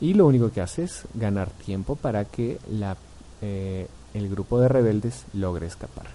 y 0.00 0.14
lo 0.14 0.26
único 0.26 0.50
que 0.50 0.60
hace 0.60 0.84
es 0.84 1.04
ganar 1.14 1.48
tiempo 1.50 1.96
para 1.96 2.24
que 2.24 2.58
la, 2.70 2.96
eh, 3.40 3.86
el 4.14 4.28
grupo 4.28 4.60
de 4.60 4.68
rebeldes 4.68 5.24
logre 5.32 5.66
escapar. 5.66 6.06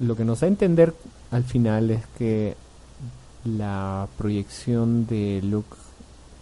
Lo 0.00 0.14
que 0.14 0.24
nos 0.24 0.40
da 0.40 0.46
a 0.46 0.48
entender 0.48 0.94
al 1.30 1.44
final 1.44 1.90
es 1.90 2.06
que 2.18 2.54
la 3.46 4.08
proyección 4.18 5.06
de 5.06 5.40
Luke 5.42 5.76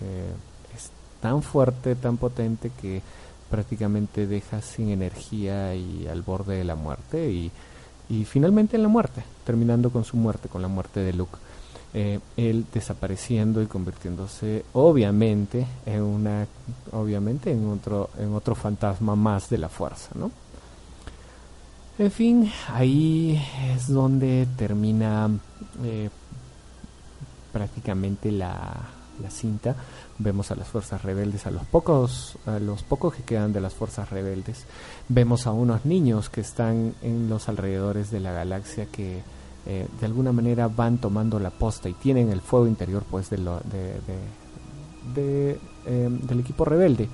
eh, 0.01 0.33
es 0.75 0.91
tan 1.21 1.43
fuerte, 1.43 1.95
tan 1.95 2.17
potente 2.17 2.71
que 2.81 3.03
prácticamente 3.51 4.27
deja 4.27 4.61
sin 4.63 4.91
energía 4.91 5.75
y 5.75 6.07
al 6.07 6.23
borde 6.23 6.57
de 6.57 6.65
la 6.65 6.75
muerte 6.75 7.31
y, 7.31 7.51
y 8.09 8.25
finalmente 8.25 8.77
en 8.77 8.83
la 8.83 8.89
muerte, 8.89 9.23
terminando 9.45 9.91
con 9.91 10.05
su 10.05 10.17
muerte, 10.17 10.49
con 10.49 10.63
la 10.63 10.69
muerte 10.69 11.01
de 11.01 11.13
Luke. 11.13 11.37
Eh, 11.97 12.19
él 12.37 12.67
desapareciendo 12.75 13.63
y 13.63 13.67
convirtiéndose 13.67 14.65
obviamente 14.73 15.65
en 15.87 16.03
una 16.03 16.45
obviamente 16.91 17.53
en 17.53 17.69
otro 17.69 18.11
en 18.19 18.35
otro 18.35 18.57
fantasma 18.57 19.15
más 19.15 19.49
de 19.49 19.59
la 19.59 19.69
fuerza 19.69 20.11
no 20.17 20.33
en 21.97 22.11
fin 22.11 22.51
ahí 22.73 23.41
es 23.73 23.87
donde 23.87 24.49
termina 24.57 25.31
eh, 25.85 26.11
prácticamente 27.55 28.31
la, 28.31 28.75
la 29.23 29.31
cinta 29.31 29.77
vemos 30.19 30.51
a 30.51 30.57
las 30.57 30.69
fuerzas 30.69 31.03
rebeldes 31.03 31.47
a 31.47 31.51
los 31.51 31.65
pocos 31.65 32.37
a 32.45 32.59
los 32.59 32.83
pocos 32.83 33.15
que 33.15 33.23
quedan 33.23 33.55
de 33.55 33.63
las 33.63 33.73
fuerzas 33.73 34.11
rebeldes 34.11 34.65
vemos 35.09 35.47
a 35.47 35.53
unos 35.53 35.87
niños 35.87 36.29
que 36.29 36.43
están 36.43 36.95
en 37.01 37.31
los 37.31 37.49
alrededores 37.49 38.11
de 38.11 38.21
la 38.21 38.33
galaxia 38.33 38.87
que 38.87 39.23
eh, 39.67 39.87
de 39.99 40.07
alguna 40.07 40.31
manera 40.31 40.69
van 40.69 40.99
tomando 40.99 41.39
la 41.39 41.49
posta 41.49 41.89
y 41.89 41.95
tienen 41.95 42.29
el 42.31 42.43
fuego 42.43 42.67
interior 42.67 43.03
pues 43.11 43.31
de, 43.31 43.39
lo, 43.39 43.61
de, 45.15 45.59
em, 45.87 46.21
del 46.21 46.41
equipo 46.41 46.67
rebelde. 46.67 47.09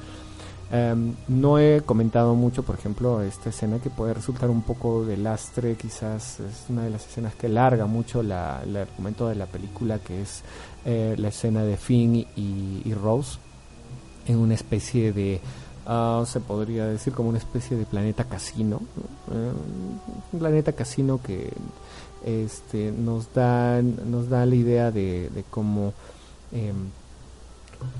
Em, 0.73 1.15
no 1.27 1.59
he 1.59 1.83
comentado 1.85 2.37
mucho, 2.37 2.63
por 2.63 2.77
ejemplo, 2.77 3.23
esta 3.23 3.49
escena 3.49 3.81
que 3.81 3.91
puede 3.91 4.15
resultar 4.15 4.51
un 4.51 4.63
poco 4.63 5.05
de 5.05 5.17
lastre, 5.17 5.75
quizás 5.75 6.39
es 6.39 6.67
una 6.69 6.85
de 6.85 6.91
las 6.91 7.07
escenas 7.07 7.35
que 7.35 7.49
larga 7.49 7.87
mucho 7.87 8.23
la, 8.23 8.63
el 8.63 8.77
argumento 8.77 9.27
de 9.29 9.35
la 9.35 9.47
película, 9.47 9.99
que 9.99 10.23
es 10.23 10.43
eh, 10.85 11.17
la 11.19 11.29
escena 11.29 11.65
de 11.65 11.77
Finn 11.77 12.25
y, 12.37 12.95
Rose 12.95 13.39
en 14.27 14.37
una 14.39 14.55
especie 14.55 15.13
de, 15.13 15.41
ah, 15.87 16.23
se 16.25 16.39
podría 16.39 16.87
decir 16.87 17.13
como 17.15 17.31
una 17.31 17.39
especie 17.39 17.77
de 17.77 17.85
planeta 17.85 18.25
casino, 18.25 18.81
eh, 19.33 19.53
un 20.33 20.39
planeta 20.39 20.73
casino 20.73 21.21
que 21.21 21.53
este, 22.25 22.93
nos, 22.93 23.35
da, 23.35 23.83
nos 23.83 24.29
da 24.29 24.47
la 24.47 24.55
idea 24.55 24.93
de, 24.93 25.45
cómo 25.51 25.95
em, 26.53 26.91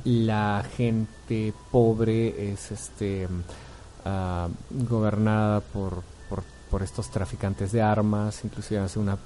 la 0.05 0.65
gente 0.77 1.53
pobre 1.71 2.53
es 2.53 2.71
este, 2.71 3.29
ah, 4.05 4.49
gobernada 4.71 5.61
por, 5.61 6.03
por, 6.71 6.83
estos 6.83 7.11
traficantes 7.11 7.73
de 7.73 7.83
armas, 7.83 8.45
inclusive 8.45 8.81
hace 8.81 8.99
una, 8.99 9.19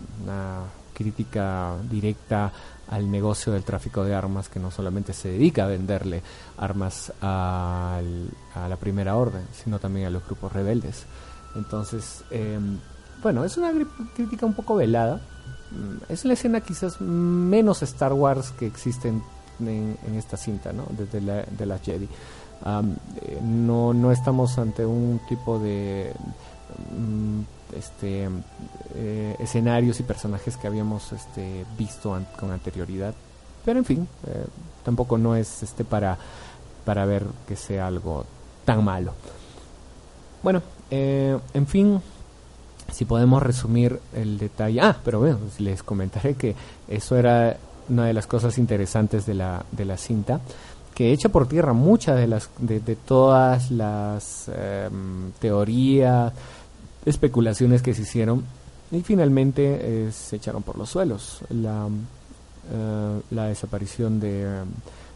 crítica 0.95 1.75
directa 1.91 2.53
al 2.89 3.11
negocio 3.11 3.53
del 3.53 3.65
tráfico 3.65 4.05
de 4.05 4.15
armas 4.15 4.49
que 4.49 4.61
no 4.61 4.71
solamente 4.71 5.13
se 5.13 5.29
dedica 5.29 5.65
a 5.65 5.67
venderle 5.67 6.23
armas 6.57 7.13
a 7.21 8.01
la 8.69 8.77
primera 8.77 9.17
orden, 9.17 9.43
sino 9.53 9.81
también 9.81 10.07
a 10.07 10.11
los 10.11 10.25
grupos 10.25 10.53
rebeldes. 10.53 11.05
Entonces, 11.55 12.25
eh, 12.31 12.59
bueno, 13.23 13.45
es 13.45 13.57
una 13.57 13.73
crítica 14.15 14.47
un 14.47 14.55
poco 14.55 14.75
velada. 14.77 15.21
Mm, 15.71 16.13
es 16.13 16.25
la 16.25 16.35
escena 16.35 16.61
quizás 16.61 17.01
menos 17.01 17.83
Star 17.83 18.13
Wars 18.13 18.53
que 18.59 18.67
existe 18.67 19.09
en, 19.09 19.23
esta 20.17 20.37
cinta, 20.37 20.73
¿no? 20.73 20.85
Desde 20.91 21.21
la, 21.21 21.43
de 21.43 21.67
la 21.67 21.79
Jedi. 21.79 22.09
Eh, 22.65 23.41
no, 23.43 23.93
no 23.93 24.11
estamos 24.11 24.59
ante 24.59 24.87
un 24.87 25.21
tipo 25.29 25.59
de 25.59 26.13
mm, 26.97 27.41
este 27.77 28.29
eh, 28.95 29.37
escenarios 29.39 30.01
y 30.01 30.03
personajes 30.03 30.57
que 30.57 30.67
habíamos 30.67 31.13
este, 31.13 31.65
visto 31.77 32.19
con 32.39 32.51
anterioridad. 32.51 33.15
Pero 33.65 33.79
en 33.79 33.85
fin, 33.85 34.09
eh, 34.27 34.47
tampoco 34.85 35.19
no 35.19 35.37
es 35.37 35.63
este 35.63 35.85
para, 35.85 36.17
para 36.85 37.05
ver 37.05 37.25
que 37.47 37.57
sea 37.57 37.87
algo 37.87 38.25
tan 38.65 38.85
malo. 38.85 39.13
Bueno, 40.43 40.63
en 40.91 41.67
fin, 41.67 42.01
si 42.93 43.05
podemos 43.05 43.43
resumir 43.43 43.99
el 44.15 44.39
detalle. 44.39 44.81
Ah, 44.81 44.97
pero 45.05 45.21
bueno, 45.21 45.39
les 45.59 45.83
comentaré 45.83 46.35
que 46.35 46.55
eso 46.87 47.17
era 47.17 47.57
una 47.89 48.07
de 48.07 48.13
las 48.13 48.27
cosas 48.27 48.59
interesantes 48.59 49.27
de 49.27 49.35
la, 49.35 49.65
de 49.73 49.85
la 49.85 49.97
cinta, 49.97 50.41
que 50.95 51.13
echa 51.13 51.29
por 51.29 51.49
tierra 51.49 51.73
muchas 51.73 52.17
de 52.17 52.27
las 52.27 52.51
de, 52.59 52.81
todas 52.97 53.71
las 53.71 54.49
em, 54.49 55.33
teorías, 55.41 56.33
especulaciones 57.05 57.83
que 57.83 57.95
se 57.95 58.03
hicieron 58.03 58.45
y 58.91 59.01
finalmente 59.03 60.07
eh, 60.07 60.13
se 60.13 60.37
echaron 60.37 60.63
por 60.63 60.79
los 60.79 60.91
suelos. 60.91 61.41
La, 61.51 61.89
eh, 62.73 63.21
la 63.31 63.47
desaparición 63.47 64.21
de, 64.21 64.63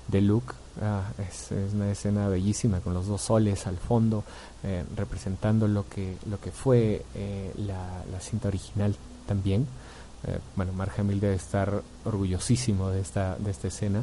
de 0.09 0.21
Luke 0.21 0.55
Ah, 0.81 1.03
es, 1.19 1.51
una 1.75 1.91
escena 1.91 2.29
bellísima 2.29 2.79
con 2.79 2.95
los 2.95 3.09
dos 3.09 3.21
soles 3.21 3.67
al 3.67 3.79
fondo 3.79 4.23
eh, 4.63 4.85
representando 4.95 5.67
lo 5.67 5.89
que 5.89 6.15
lo 6.31 6.41
que 6.41 6.53
fue 6.53 7.05
eh, 7.17 7.53
la, 7.57 8.21
cinta 8.21 8.47
original 8.47 8.95
también 9.27 9.67
eh, 10.27 10.39
bueno 10.57 10.73
Mark 10.73 10.93
Hamill 10.99 11.21
debe 11.21 11.35
estar 11.35 11.83
orgullosísimo 12.05 12.91
de 12.91 13.01
esta 13.01 13.37
de 13.37 13.51
esta 13.51 13.69
escena. 13.69 14.03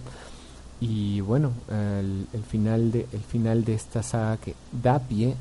Y 0.79 1.21
bueno 1.21 1.53
el, 1.69 2.43
final 2.49 2.91
de 2.91 3.07
el 3.13 3.21
final 3.21 3.63
de 3.63 3.75
esta 3.75 4.03
saga 4.03 4.37
que 4.37 4.55
da 4.71 4.99
pie 4.99 5.33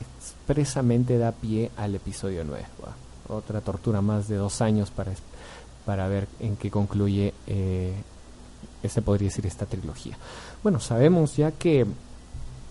expresamente 0.00 1.18
da 1.18 1.30
pie 1.30 1.70
al 1.76 1.94
episodio 1.94 2.42
9 2.44 2.64
otra 3.28 3.60
tortura 3.60 4.02
más 4.02 4.26
de 4.26 4.36
dos 4.36 4.60
años 4.60 4.90
para 4.90 5.12
para 5.86 6.08
ver 6.08 6.26
en 6.40 6.56
qué 6.56 6.70
concluye 6.70 7.32
ese 8.82 9.02
podría 9.02 9.28
decir 9.28 9.46
esta 9.46 9.66
trilogía. 9.66 10.16
Bueno, 10.62 10.80
sabemos 10.80 11.36
ya 11.36 11.52
que 11.52 11.86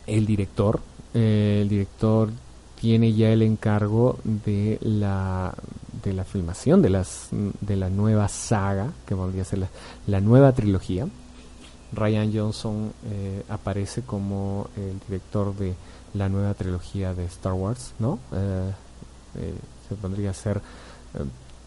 el 0.08 0.26
director, 0.26 0.82
eh, 1.14 1.60
el 1.62 1.70
director 1.70 2.32
tiene 2.80 3.14
ya 3.14 3.30
el 3.32 3.42
encargo 3.42 4.18
de 4.24 4.78
la 4.82 5.54
de 6.04 6.14
la 6.14 6.24
filmación 6.24 6.82
de 6.82 6.90
las 6.90 7.30
de 7.32 7.76
la 7.76 7.90
nueva 7.90 8.28
saga 8.28 8.92
que 9.06 9.16
podría 9.16 9.44
ser 9.44 9.68
la, 10.08 10.22
nueva 10.22 10.52
trilogía 10.54 11.08
Ryan 11.94 12.34
Johnson 12.34 12.94
eh, 13.10 13.44
aparece 13.50 14.02
como 14.02 14.70
el 14.76 15.00
director 15.08 15.56
de 15.56 15.76
la 16.14 16.30
nueva 16.30 16.54
trilogía 16.54 17.14
de 17.14 17.26
Star 17.26 17.54
Wars 17.54 17.94
no 18.00 18.20
eh, 18.34 18.72
se 19.88 19.96
podría 19.96 20.34
ser 20.34 20.62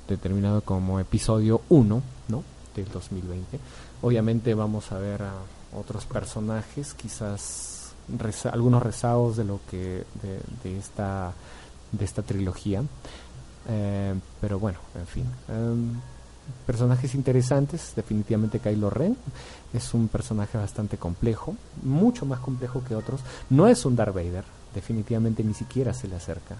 determinado 0.08 0.60
como 0.62 1.00
episodio 1.00 1.62
1 1.68 2.02
no 2.28 2.42
del 2.74 2.88
2020 2.88 3.58
obviamente 4.02 4.54
vamos 4.54 4.92
a 4.92 4.98
ver 4.98 5.22
a 5.22 5.32
otros 5.74 6.04
personajes, 6.04 6.94
quizás 6.94 7.92
algunos 8.52 8.82
rezagos 8.82 9.36
de 9.36 9.44
lo 9.44 9.60
que 9.70 10.04
de, 10.62 10.78
esta 10.78 11.32
de 11.92 12.04
esta 12.04 12.22
trilogía, 12.22 12.82
eh, 13.68 14.14
pero 14.40 14.58
bueno, 14.58 14.78
en 14.94 15.06
fin. 15.06 15.24
Em, 15.48 16.00
personajes 16.66 17.14
interesantes, 17.14 17.92
definitivamente 17.96 18.60
Kylo 18.60 18.90
Ren 18.90 19.16
es 19.72 19.94
un 19.94 20.08
personaje 20.08 20.58
bastante 20.58 20.96
complejo, 20.96 21.56
mucho 21.82 22.26
más 22.26 22.40
complejo 22.40 22.82
que 22.84 22.94
otros. 22.94 23.20
No 23.50 23.66
es 23.66 23.84
un 23.84 23.96
Darth 23.96 24.14
Vader, 24.14 24.44
definitivamente 24.74 25.42
ni 25.42 25.54
siquiera 25.54 25.92
se 25.94 26.08
le 26.08 26.16
acerca. 26.16 26.56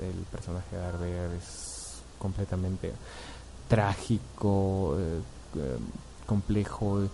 el 0.00 0.24
personaje 0.30 0.76
de 0.76 0.82
Darth 0.82 1.00
Vader 1.00 1.30
es 1.36 2.02
completamente 2.18 2.92
trágico, 3.68 4.96
eh, 4.98 5.20
eh, 5.56 5.78
complejo, 6.26 7.08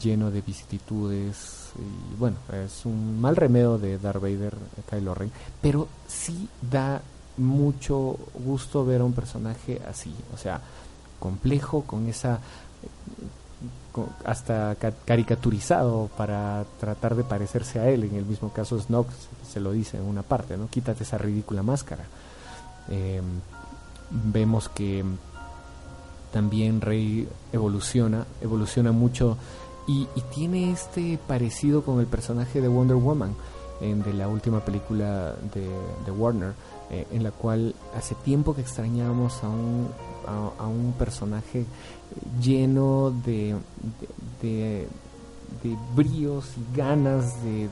lleno 0.00 0.30
de 0.30 0.40
vicisitudes. 0.40 1.70
Y 1.76 2.16
bueno, 2.16 2.36
es 2.64 2.86
un 2.86 3.20
mal 3.20 3.36
remedio 3.36 3.78
de 3.78 3.98
Darth 3.98 4.22
Vader, 4.22 4.54
Kylo 4.88 5.14
Ren, 5.14 5.30
pero 5.60 5.88
sí 6.06 6.48
da 6.62 7.02
mucho 7.36 8.16
gusto 8.34 8.84
ver 8.84 9.00
a 9.00 9.04
un 9.04 9.12
personaje 9.12 9.80
así, 9.88 10.14
o 10.32 10.36
sea, 10.36 10.60
complejo, 11.18 11.82
con 11.82 12.08
esa 12.08 12.40
hasta 14.24 14.76
caricaturizado 15.04 16.10
para 16.16 16.64
tratar 16.80 17.14
de 17.14 17.22
parecerse 17.22 17.78
a 17.78 17.88
él. 17.88 18.04
En 18.04 18.16
el 18.16 18.24
mismo 18.24 18.52
caso, 18.52 18.80
Snoke 18.80 19.12
se 19.48 19.60
lo 19.60 19.70
dice 19.70 19.98
en 19.98 20.04
una 20.04 20.22
parte, 20.22 20.56
¿no? 20.56 20.68
Quítate 20.68 21.04
esa 21.04 21.16
ridícula 21.16 21.62
máscara. 21.62 22.04
Em, 22.88 23.24
vemos 24.10 24.68
que 24.68 25.04
también 26.32 26.80
Rey 26.80 27.28
evoluciona, 27.52 28.26
evoluciona 28.40 28.90
mucho 28.90 29.36
y, 29.86 30.08
tiene 30.34 30.72
este 30.72 31.18
parecido 31.28 31.82
con 31.82 32.00
el 32.00 32.06
personaje 32.06 32.60
de 32.60 32.68
Wonder 32.68 32.96
Woman 32.96 33.34
en, 33.80 34.02
de 34.02 34.12
la 34.12 34.26
última 34.26 34.60
película 34.60 35.34
de, 35.54 36.10
Warner, 36.10 36.54
eh, 36.90 37.06
en 37.12 37.22
la 37.22 37.30
cual 37.30 37.74
hace 37.96 38.14
tiempo 38.14 38.54
que 38.54 38.60
extrañábamos 38.60 39.42
a 39.42 39.48
un, 39.48 39.88
a, 40.58 40.66
un 40.66 40.92
personaje 40.98 41.64
lleno 42.42 43.12
de, 43.24 43.54
de, 44.42 44.86
bríos 45.96 46.44
y 46.58 46.76
ganas 46.76 47.42
de, 47.42 47.64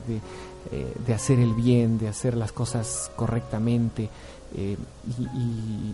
eh, 0.71 0.93
de, 1.05 1.13
hacer 1.13 1.39
el 1.39 1.53
bien, 1.53 1.99
de 1.99 2.07
hacer 2.07 2.35
las 2.35 2.51
cosas 2.51 3.11
correctamente. 3.15 4.09
Eh, 4.55 4.77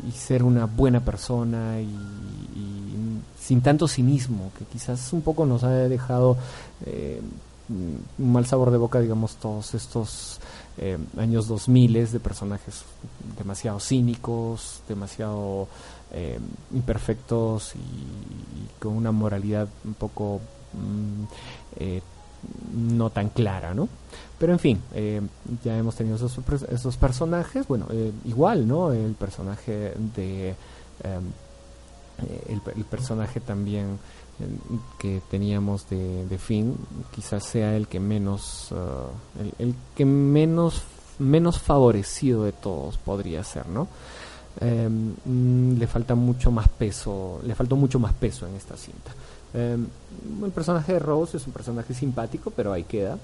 y, 0.08 0.12
ser 0.12 0.44
una 0.44 0.66
buena 0.66 1.00
persona 1.00 1.80
y, 1.80 1.90
sin 3.40 3.62
tanto 3.62 3.88
cinismo, 3.88 4.52
que 4.58 4.66
quizás 4.66 5.14
un 5.14 5.22
poco 5.22 5.46
nos 5.46 5.64
ha 5.64 5.72
dejado 5.72 6.38
un 7.70 8.32
mal 8.32 8.46
sabor 8.46 8.72
de 8.72 8.78
boca, 8.78 9.00
digamos, 9.00 9.36
todos 9.36 9.74
estos 9.74 10.40
eh, 10.78 10.98
años 11.18 11.48
2000 11.48 12.12
de 12.12 12.20
personajes 12.20 12.84
demasiado 13.38 13.80
cínicos, 13.80 14.82
demasiado 14.88 15.68
imperfectos 16.74 17.76
y, 17.76 18.82
con 18.82 18.94
una 18.94 19.12
moralidad 19.12 19.68
un 19.86 19.94
poco 19.94 20.42
mm, 20.74 21.26
no 22.74 23.10
tan 23.12 23.30
clara, 23.30 23.74
¿no? 23.74 23.88
Pero 24.40 24.54
en 24.54 24.60
fin, 24.60 24.82
eh, 24.94 25.22
ya 25.64 25.78
hemos 25.78 25.96
tenido 25.96 26.16
esos, 26.16 26.98
personajes. 26.98 27.68
Bueno, 27.68 27.88
eh, 27.92 28.12
igual, 28.26 28.68
¿no? 28.68 28.92
El 28.94 29.14
personaje 29.14 29.94
de. 30.16 30.56
Eh, 31.04 31.20
el, 32.50 32.86
personaje 32.86 33.40
también 33.40 33.98
que 34.98 35.22
teníamos 35.30 35.90
de, 35.90 36.26
de, 36.28 36.38
Finn, 36.38 36.76
quizás 37.12 37.44
sea 37.44 37.76
el 37.76 37.88
que 37.88 38.00
menos. 38.00 38.70
el, 39.60 39.76
que 39.96 40.06
menos, 40.06 40.84
menos 41.20 41.60
favorecido 41.60 42.44
de 42.44 42.52
todos 42.52 42.98
podría 42.98 43.44
ser, 43.44 43.68
¿no? 43.68 43.88
Em, 44.62 45.14
mm, 45.26 45.78
le 45.78 45.88
falta 45.88 46.16
mucho 46.16 46.52
más 46.52 46.68
peso, 46.68 47.40
le 47.46 47.56
faltó 47.56 47.76
mucho 47.76 48.00
más 48.00 48.14
peso 48.14 48.48
en 48.48 48.56
esta 48.56 48.76
cinta. 48.76 49.12
Em, 49.54 49.88
el 50.44 50.52
personaje 50.52 50.94
de 50.94 51.00
Rose 51.00 51.38
es 51.38 51.48
un 51.48 51.54
personaje 51.54 51.94
simpático, 51.94 52.52
pero 52.52 52.74
ahí 52.74 52.84
queda. 52.84 53.18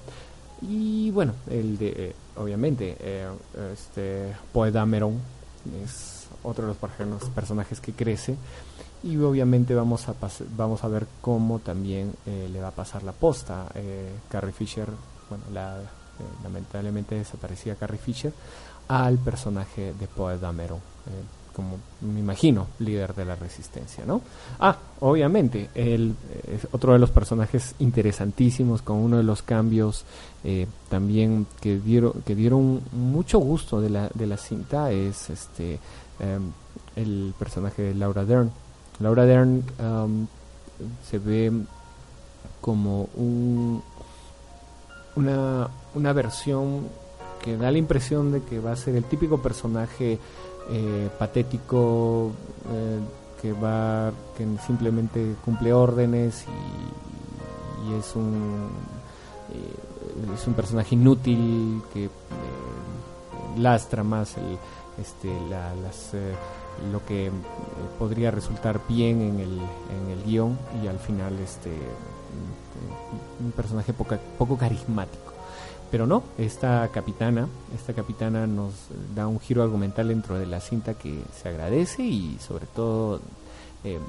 Y 0.61 1.11
bueno, 1.11 1.33
el 1.49 1.77
de, 1.77 1.89
eh, 1.89 2.15
obviamente, 2.37 2.95
eh, 2.99 3.27
este, 3.73 4.33
Poe 4.53 4.71
Dameron 4.71 5.19
es 5.83 6.27
otro 6.43 6.67
de 6.67 6.75
los 7.09 7.29
personajes 7.29 7.81
que 7.81 7.91
crece. 7.91 8.37
Y 9.05 9.17
obviamente 9.17 9.73
vamos 9.73 10.09
a, 10.09 10.15
vamos 10.57 10.83
a 10.83 10.87
ver 10.87 11.07
cómo 11.21 11.59
también 11.59 12.13
eh, 12.25 12.49
le 12.51 12.59
va 12.59 12.69
a 12.69 12.71
pasar 12.71 13.03
la 13.03 13.13
posta. 13.13 13.67
Carrie 14.29 14.51
Fisher, 14.51 14.87
bueno, 15.29 15.43
la, 15.53 15.77
lamentablemente 16.43 17.15
desaparecía 17.15 17.75
Carrie 17.75 17.99
Fisher, 17.99 18.33
al 18.87 19.17
personaje 19.17 19.93
de 19.93 20.07
Poe 20.07 20.37
Dameron 20.37 20.79
como 21.55 21.77
me 22.01 22.19
imagino, 22.19 22.67
líder 22.79 23.15
de 23.15 23.23
la 23.23 23.35
resistencia, 23.35 24.05
¿no? 24.05 24.21
Ah, 24.59 24.77
obviamente, 24.99 25.69
él 25.73 26.13
es 26.51 26.67
otro 26.71 26.93
de 26.93 26.99
los 26.99 27.11
personajes 27.11 27.75
interesantísimos 27.79 28.81
con 28.81 28.97
uno 28.97 29.17
de 29.17 29.23
los 29.23 29.41
cambios 29.41 30.03
eh, 30.43 30.67
también 30.89 31.47
que 31.61 31.79
dieron 31.79 32.21
que 32.25 32.35
dieron 32.35 32.81
mucho 32.91 33.39
gusto 33.39 33.79
de 33.79 33.89
la, 33.89 34.09
de 34.13 34.27
la 34.27 34.37
cinta 34.37 34.91
es 34.91 35.29
este 35.29 35.79
em, 36.19 36.51
el 36.95 37.33
personaje 37.39 37.81
de 37.81 37.95
Laura 37.95 38.25
Dern. 38.25 38.51
Laura 38.99 39.25
Dern 39.25 39.63
se 41.09 41.19
ve 41.19 41.51
como 42.61 43.09
un, 43.15 43.81
una, 45.15 45.69
una 45.93 46.13
versión 46.13 46.87
que 47.43 47.57
da 47.57 47.69
la 47.69 47.77
impresión 47.77 48.31
de 48.31 48.41
que 48.41 48.59
va 48.59 48.71
a 48.71 48.75
ser 48.75 48.95
el 48.95 49.03
típico 49.03 49.37
personaje 49.37 50.17
eh, 50.71 51.09
patético 51.19 52.31
eh, 52.71 52.99
que 53.39 53.53
va 53.53 54.11
que 54.35 54.47
simplemente 54.65 55.35
cumple 55.45 55.71
órdenes 55.71 56.43
y, 56.43 57.93
es 57.99 58.15
un 58.15 58.71
eh, 59.53 60.33
es 60.33 60.47
un 60.47 60.55
personaje 60.55 60.95
inútil 60.95 61.83
que 61.93 62.09
lastra 63.59 64.03
más 64.03 64.37
el, 64.37 64.57
este 64.99 65.29
las 65.51 66.15
lo 66.91 67.05
que 67.05 67.31
podría 67.99 68.31
resultar 68.31 68.81
bien 68.87 69.21
en 69.21 69.39
el, 69.39 69.59
en 69.59 70.11
el 70.11 70.23
guion 70.25 70.57
y 70.83 70.87
al 70.87 70.99
final 70.99 71.39
este 71.39 71.71
un 73.43 73.51
personaje 73.51 73.93
poco 73.93 74.57
carismático 74.57 75.35
pero 75.91 76.07
no, 76.07 76.23
esta 76.37 76.89
capitana, 76.89 77.47
esta 77.73 77.93
capitana 77.93 78.47
nos 78.47 78.73
da 79.15 79.27
un 79.27 79.39
giro 79.39 79.63
argumental 79.63 80.07
dentro 80.07 80.37
de 80.37 80.45
la 80.45 80.59
cinta 80.59 80.95
que 80.95 81.21
se 81.41 81.47
agradece 81.47 82.03
y 82.03 82.37
sobre 82.39 82.65
todo 82.65 83.21
eh, 83.83 83.99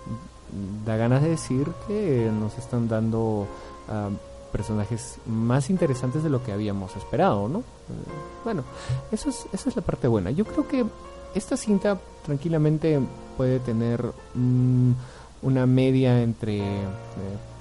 da 0.85 0.97
ganas 0.97 1.23
de 1.23 1.31
decir 1.31 1.69
que 1.87 2.31
nos 2.33 2.57
están 2.59 2.89
dando 2.89 3.47
ah, 3.89 4.09
personajes 4.53 5.19
más 5.27 5.71
interesantes 5.71 6.23
de 6.23 6.31
lo 6.31 6.43
que 6.43 6.53
habíamos 6.53 6.97
esperado, 6.97 7.49
¿no? 7.49 7.61
Eh, 7.61 7.63
bueno, 8.43 8.65
eso 9.13 9.29
es, 9.29 9.47
esa 9.53 9.69
es 9.69 9.77
la 9.77 9.83
parte 9.83 10.09
buena. 10.09 10.31
Yo 10.31 10.45
creo 10.45 10.67
que 10.67 10.87
esta 11.37 11.57
cinta 11.57 11.99
tranquilamente 12.25 12.99
puede 13.37 13.61
tener 13.61 14.05
una 15.43 15.67
media 15.67 16.23
entre, 16.23 16.59
eh, 16.59 16.87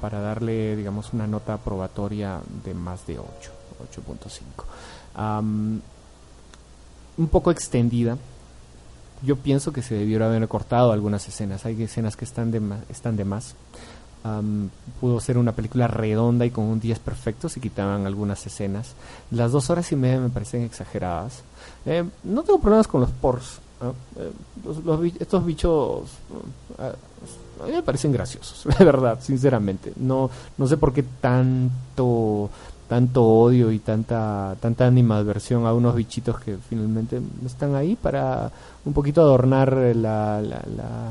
para 0.01 0.21
darle, 0.21 0.75
digamos, 0.75 1.13
una 1.13 1.27
nota 1.27 1.57
probatoria 1.57 2.39
de 2.63 2.73
más 2.73 3.05
de 3.05 3.19
8. 3.19 3.51
8.5. 3.93 5.81
un 7.17 7.27
poco 7.27 7.51
extendida. 7.51 8.17
Yo 9.21 9.35
pienso 9.37 9.71
que 9.71 9.81
se 9.81 9.95
debieron 9.95 10.29
haber 10.29 10.47
cortado 10.47 10.91
algunas 10.91 11.27
escenas. 11.27 11.65
Hay 11.65 11.81
escenas 11.83 12.15
que 12.15 12.25
están 12.25 12.51
de 12.51 12.59
más. 12.59 12.79
Están 12.89 13.15
de 13.15 13.25
más. 13.25 13.55
pudo 14.99 15.19
ser 15.19 15.37
una 15.37 15.51
película 15.51 15.87
redonda 15.87 16.45
y 16.45 16.51
con 16.51 16.65
un 16.65 16.79
10 16.79 16.99
perfecto 16.99 17.49
si 17.49 17.59
quitaban 17.59 18.05
algunas 18.05 18.45
escenas. 18.45 18.93
Las 19.31 19.51
dos 19.51 19.69
horas 19.69 19.91
y 19.91 19.95
media 19.95 20.19
me 20.19 20.29
parecen 20.29 20.63
exageradas. 20.63 21.43
Eh, 21.85 22.03
no 22.23 22.43
tengo 22.43 22.59
problemas 22.59 22.87
con 22.87 23.01
los 23.01 23.11
pors. 23.11 23.59
Eh, 24.17 24.31
estos 25.19 25.45
bichos 25.45 26.09
uh, 26.79 27.63
a 27.63 27.67
mí 27.67 27.71
me 27.71 27.83
parecen 27.83 28.11
graciosos, 28.11 28.63
de 28.79 28.85
verdad, 28.85 29.19
sinceramente. 29.21 29.93
No, 29.95 30.29
no 30.57 30.67
sé 30.67 30.77
por 30.77 30.93
qué 30.93 31.03
tanto 31.03 32.49
tanto 32.87 33.23
odio 33.23 33.71
y 33.71 33.79
tanta 33.79 34.55
tanta 34.59 34.85
animadversión 34.85 35.65
a 35.65 35.73
unos 35.73 35.95
bichitos 35.95 36.39
que 36.39 36.57
finalmente 36.69 37.19
están 37.43 37.73
ahí 37.73 37.95
para 37.95 38.51
un 38.85 38.93
poquito 38.93 39.21
adornar 39.21 39.73
la, 39.95 40.39
la, 40.39 40.61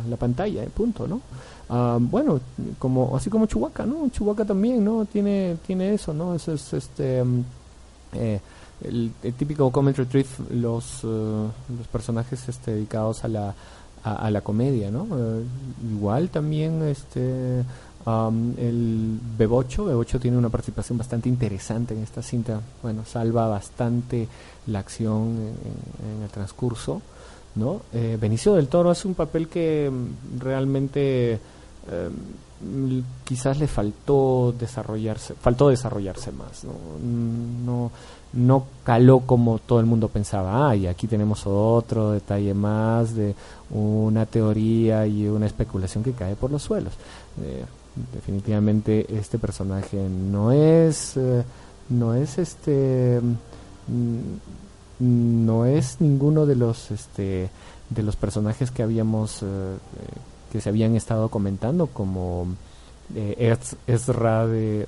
la, 0.08 0.16
pantalla, 0.16 0.62
eh, 0.62 0.70
punto, 0.72 1.08
¿no? 1.08 1.20
Ah, 1.68 1.98
bueno, 2.00 2.40
como 2.78 3.16
así 3.16 3.28
como 3.28 3.46
Chewbacca, 3.46 3.84
¿no? 3.86 4.08
Chewbacca 4.10 4.44
también, 4.44 4.84
¿no? 4.84 5.04
Tiene 5.06 5.56
tiene 5.66 5.94
eso, 5.94 6.14
¿no? 6.14 6.34
Eso 6.34 6.52
es 6.52 6.72
este 6.74 7.24
mm, 7.24 7.44
eh, 8.14 8.40
el, 8.82 9.12
típico 9.36 9.70
comic 9.70 9.96
retrieve 9.96 10.28
los 10.50 11.00
eh, 11.04 11.06
los 11.78 11.86
personajes 11.90 12.48
este 12.48 12.72
dedicados 12.74 13.24
a 13.24 13.28
la 13.28 13.54
a, 14.02 14.30
la 14.30 14.42
comedia, 14.42 14.90
¿no? 14.90 15.06
igual 15.82 16.28
también 16.28 16.82
este 16.82 17.64
el 18.06 19.18
Bebocho, 19.38 19.86
Bebocho 19.86 20.20
tiene 20.20 20.36
una 20.36 20.50
participación 20.50 20.98
bastante 20.98 21.28
interesante 21.28 21.94
en 21.94 22.02
esta 22.02 22.22
cinta. 22.22 22.60
Bueno, 22.82 23.04
salva 23.06 23.48
bastante 23.48 24.28
la 24.66 24.80
acción 24.80 25.36
en, 25.38 26.22
el 26.22 26.28
transcurso. 26.30 27.00
¿no? 27.54 27.82
Eh, 27.92 28.18
Benicio 28.20 28.54
del 28.54 28.68
Toro 28.68 28.90
hace 28.90 29.08
un 29.08 29.14
papel 29.14 29.48
que 29.48 29.90
mm, 29.90 30.40
realmente 30.40 31.38
em, 31.90 33.02
quizás 33.24 33.58
le 33.58 33.66
faltó 33.66 34.54
desarrollarse, 34.58 35.34
faltó 35.34 35.68
desarrollarse 35.68 36.32
más. 36.32 36.64
¿no? 36.64 37.90
no 38.34 38.66
caló 38.82 39.20
como 39.20 39.58
todo 39.58 39.80
el 39.80 39.86
mundo 39.86 40.08
pensaba. 40.08 40.70
Ah, 40.70 40.76
y 40.76 40.86
aquí 40.86 41.06
tenemos 41.06 41.46
otro 41.46 42.12
detalle 42.12 42.54
más 42.54 43.14
de 43.14 43.34
una 43.70 44.26
teoría 44.26 45.06
y 45.06 45.26
una 45.28 45.46
especulación 45.46 46.04
que 46.04 46.12
cae 46.12 46.34
por 46.34 46.50
los 46.50 46.62
suelos. 46.62 46.94
Eh, 47.42 47.64
definitivamente 48.12 49.06
este 49.16 49.38
personaje 49.38 50.08
no 50.08 50.50
es 50.50 51.16
eh, 51.16 51.44
no 51.90 52.14
es 52.14 52.38
este 52.38 53.20
mm, 53.20 55.46
no 55.46 55.64
es 55.64 56.00
ninguno 56.00 56.46
de 56.46 56.56
los 56.56 56.90
este 56.90 57.50
de 57.90 58.02
los 58.02 58.16
personajes 58.16 58.70
que 58.70 58.82
habíamos 58.82 59.42
eh, 59.42 59.76
que 60.54 60.60
se 60.60 60.68
habían 60.68 60.94
estado 60.94 61.30
comentando 61.30 61.88
como 61.88 62.46
eh, 63.16 63.56
Ezra 63.88 64.46
de, 64.46 64.86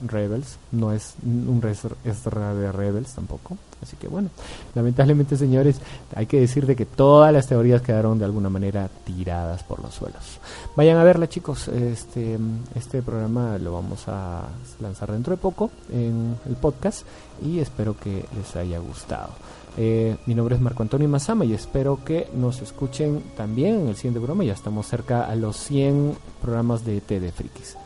Rebels, 0.00 0.56
no 0.72 0.94
es 0.94 1.14
un 1.22 1.62
Ezra 2.04 2.54
de 2.54 2.72
Rebels 2.72 3.12
tampoco. 3.12 3.58
Así 3.82 3.98
que 3.98 4.08
bueno, 4.08 4.30
lamentablemente 4.74 5.36
señores, 5.36 5.78
hay 6.16 6.24
que 6.24 6.40
decir 6.40 6.64
de 6.64 6.74
que 6.74 6.86
todas 6.86 7.34
las 7.34 7.46
teorías 7.46 7.82
quedaron 7.82 8.18
de 8.18 8.24
alguna 8.24 8.48
manera 8.48 8.88
tiradas 9.04 9.62
por 9.62 9.82
los 9.82 9.92
suelos. 9.92 10.40
Vayan 10.74 10.96
a 10.96 11.04
verla 11.04 11.28
chicos, 11.28 11.68
este, 11.68 12.38
este 12.74 13.02
programa 13.02 13.58
lo 13.58 13.74
vamos 13.74 14.04
a 14.08 14.44
lanzar 14.80 15.12
dentro 15.12 15.36
de 15.36 15.42
poco 15.42 15.70
en 15.92 16.34
el 16.48 16.56
podcast 16.56 17.06
y 17.44 17.58
espero 17.58 17.94
que 17.94 18.24
les 18.34 18.56
haya 18.56 18.78
gustado. 18.78 19.32
Eh, 19.80 20.16
mi 20.26 20.34
nombre 20.34 20.56
es 20.56 20.60
Marco 20.60 20.82
Antonio 20.82 21.08
Mazama 21.08 21.44
y 21.44 21.54
espero 21.54 22.00
que 22.04 22.26
nos 22.34 22.62
escuchen 22.62 23.22
también 23.36 23.82
en 23.82 23.88
el 23.88 23.94
siguiente 23.94 24.18
programa. 24.18 24.42
Ya 24.42 24.52
estamos 24.52 24.88
cerca 24.88 25.24
a 25.24 25.36
los 25.36 25.56
100 25.56 26.16
programas 26.42 26.84
de 26.84 27.00
TD 27.00 27.30
Frikis. 27.30 27.76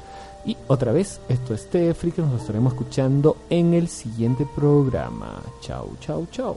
Y 0.47 0.57
otra 0.69 0.91
vez, 0.93 1.21
esto 1.29 1.53
es 1.53 1.69
TD 1.69 1.95
Frikis, 1.95 2.25
nos 2.25 2.41
estaremos 2.41 2.73
escuchando 2.73 3.37
en 3.51 3.75
el 3.75 3.89
siguiente 3.89 4.47
programa. 4.57 5.43
Chau, 5.61 5.91
chau, 6.01 6.27
chau. 6.31 6.57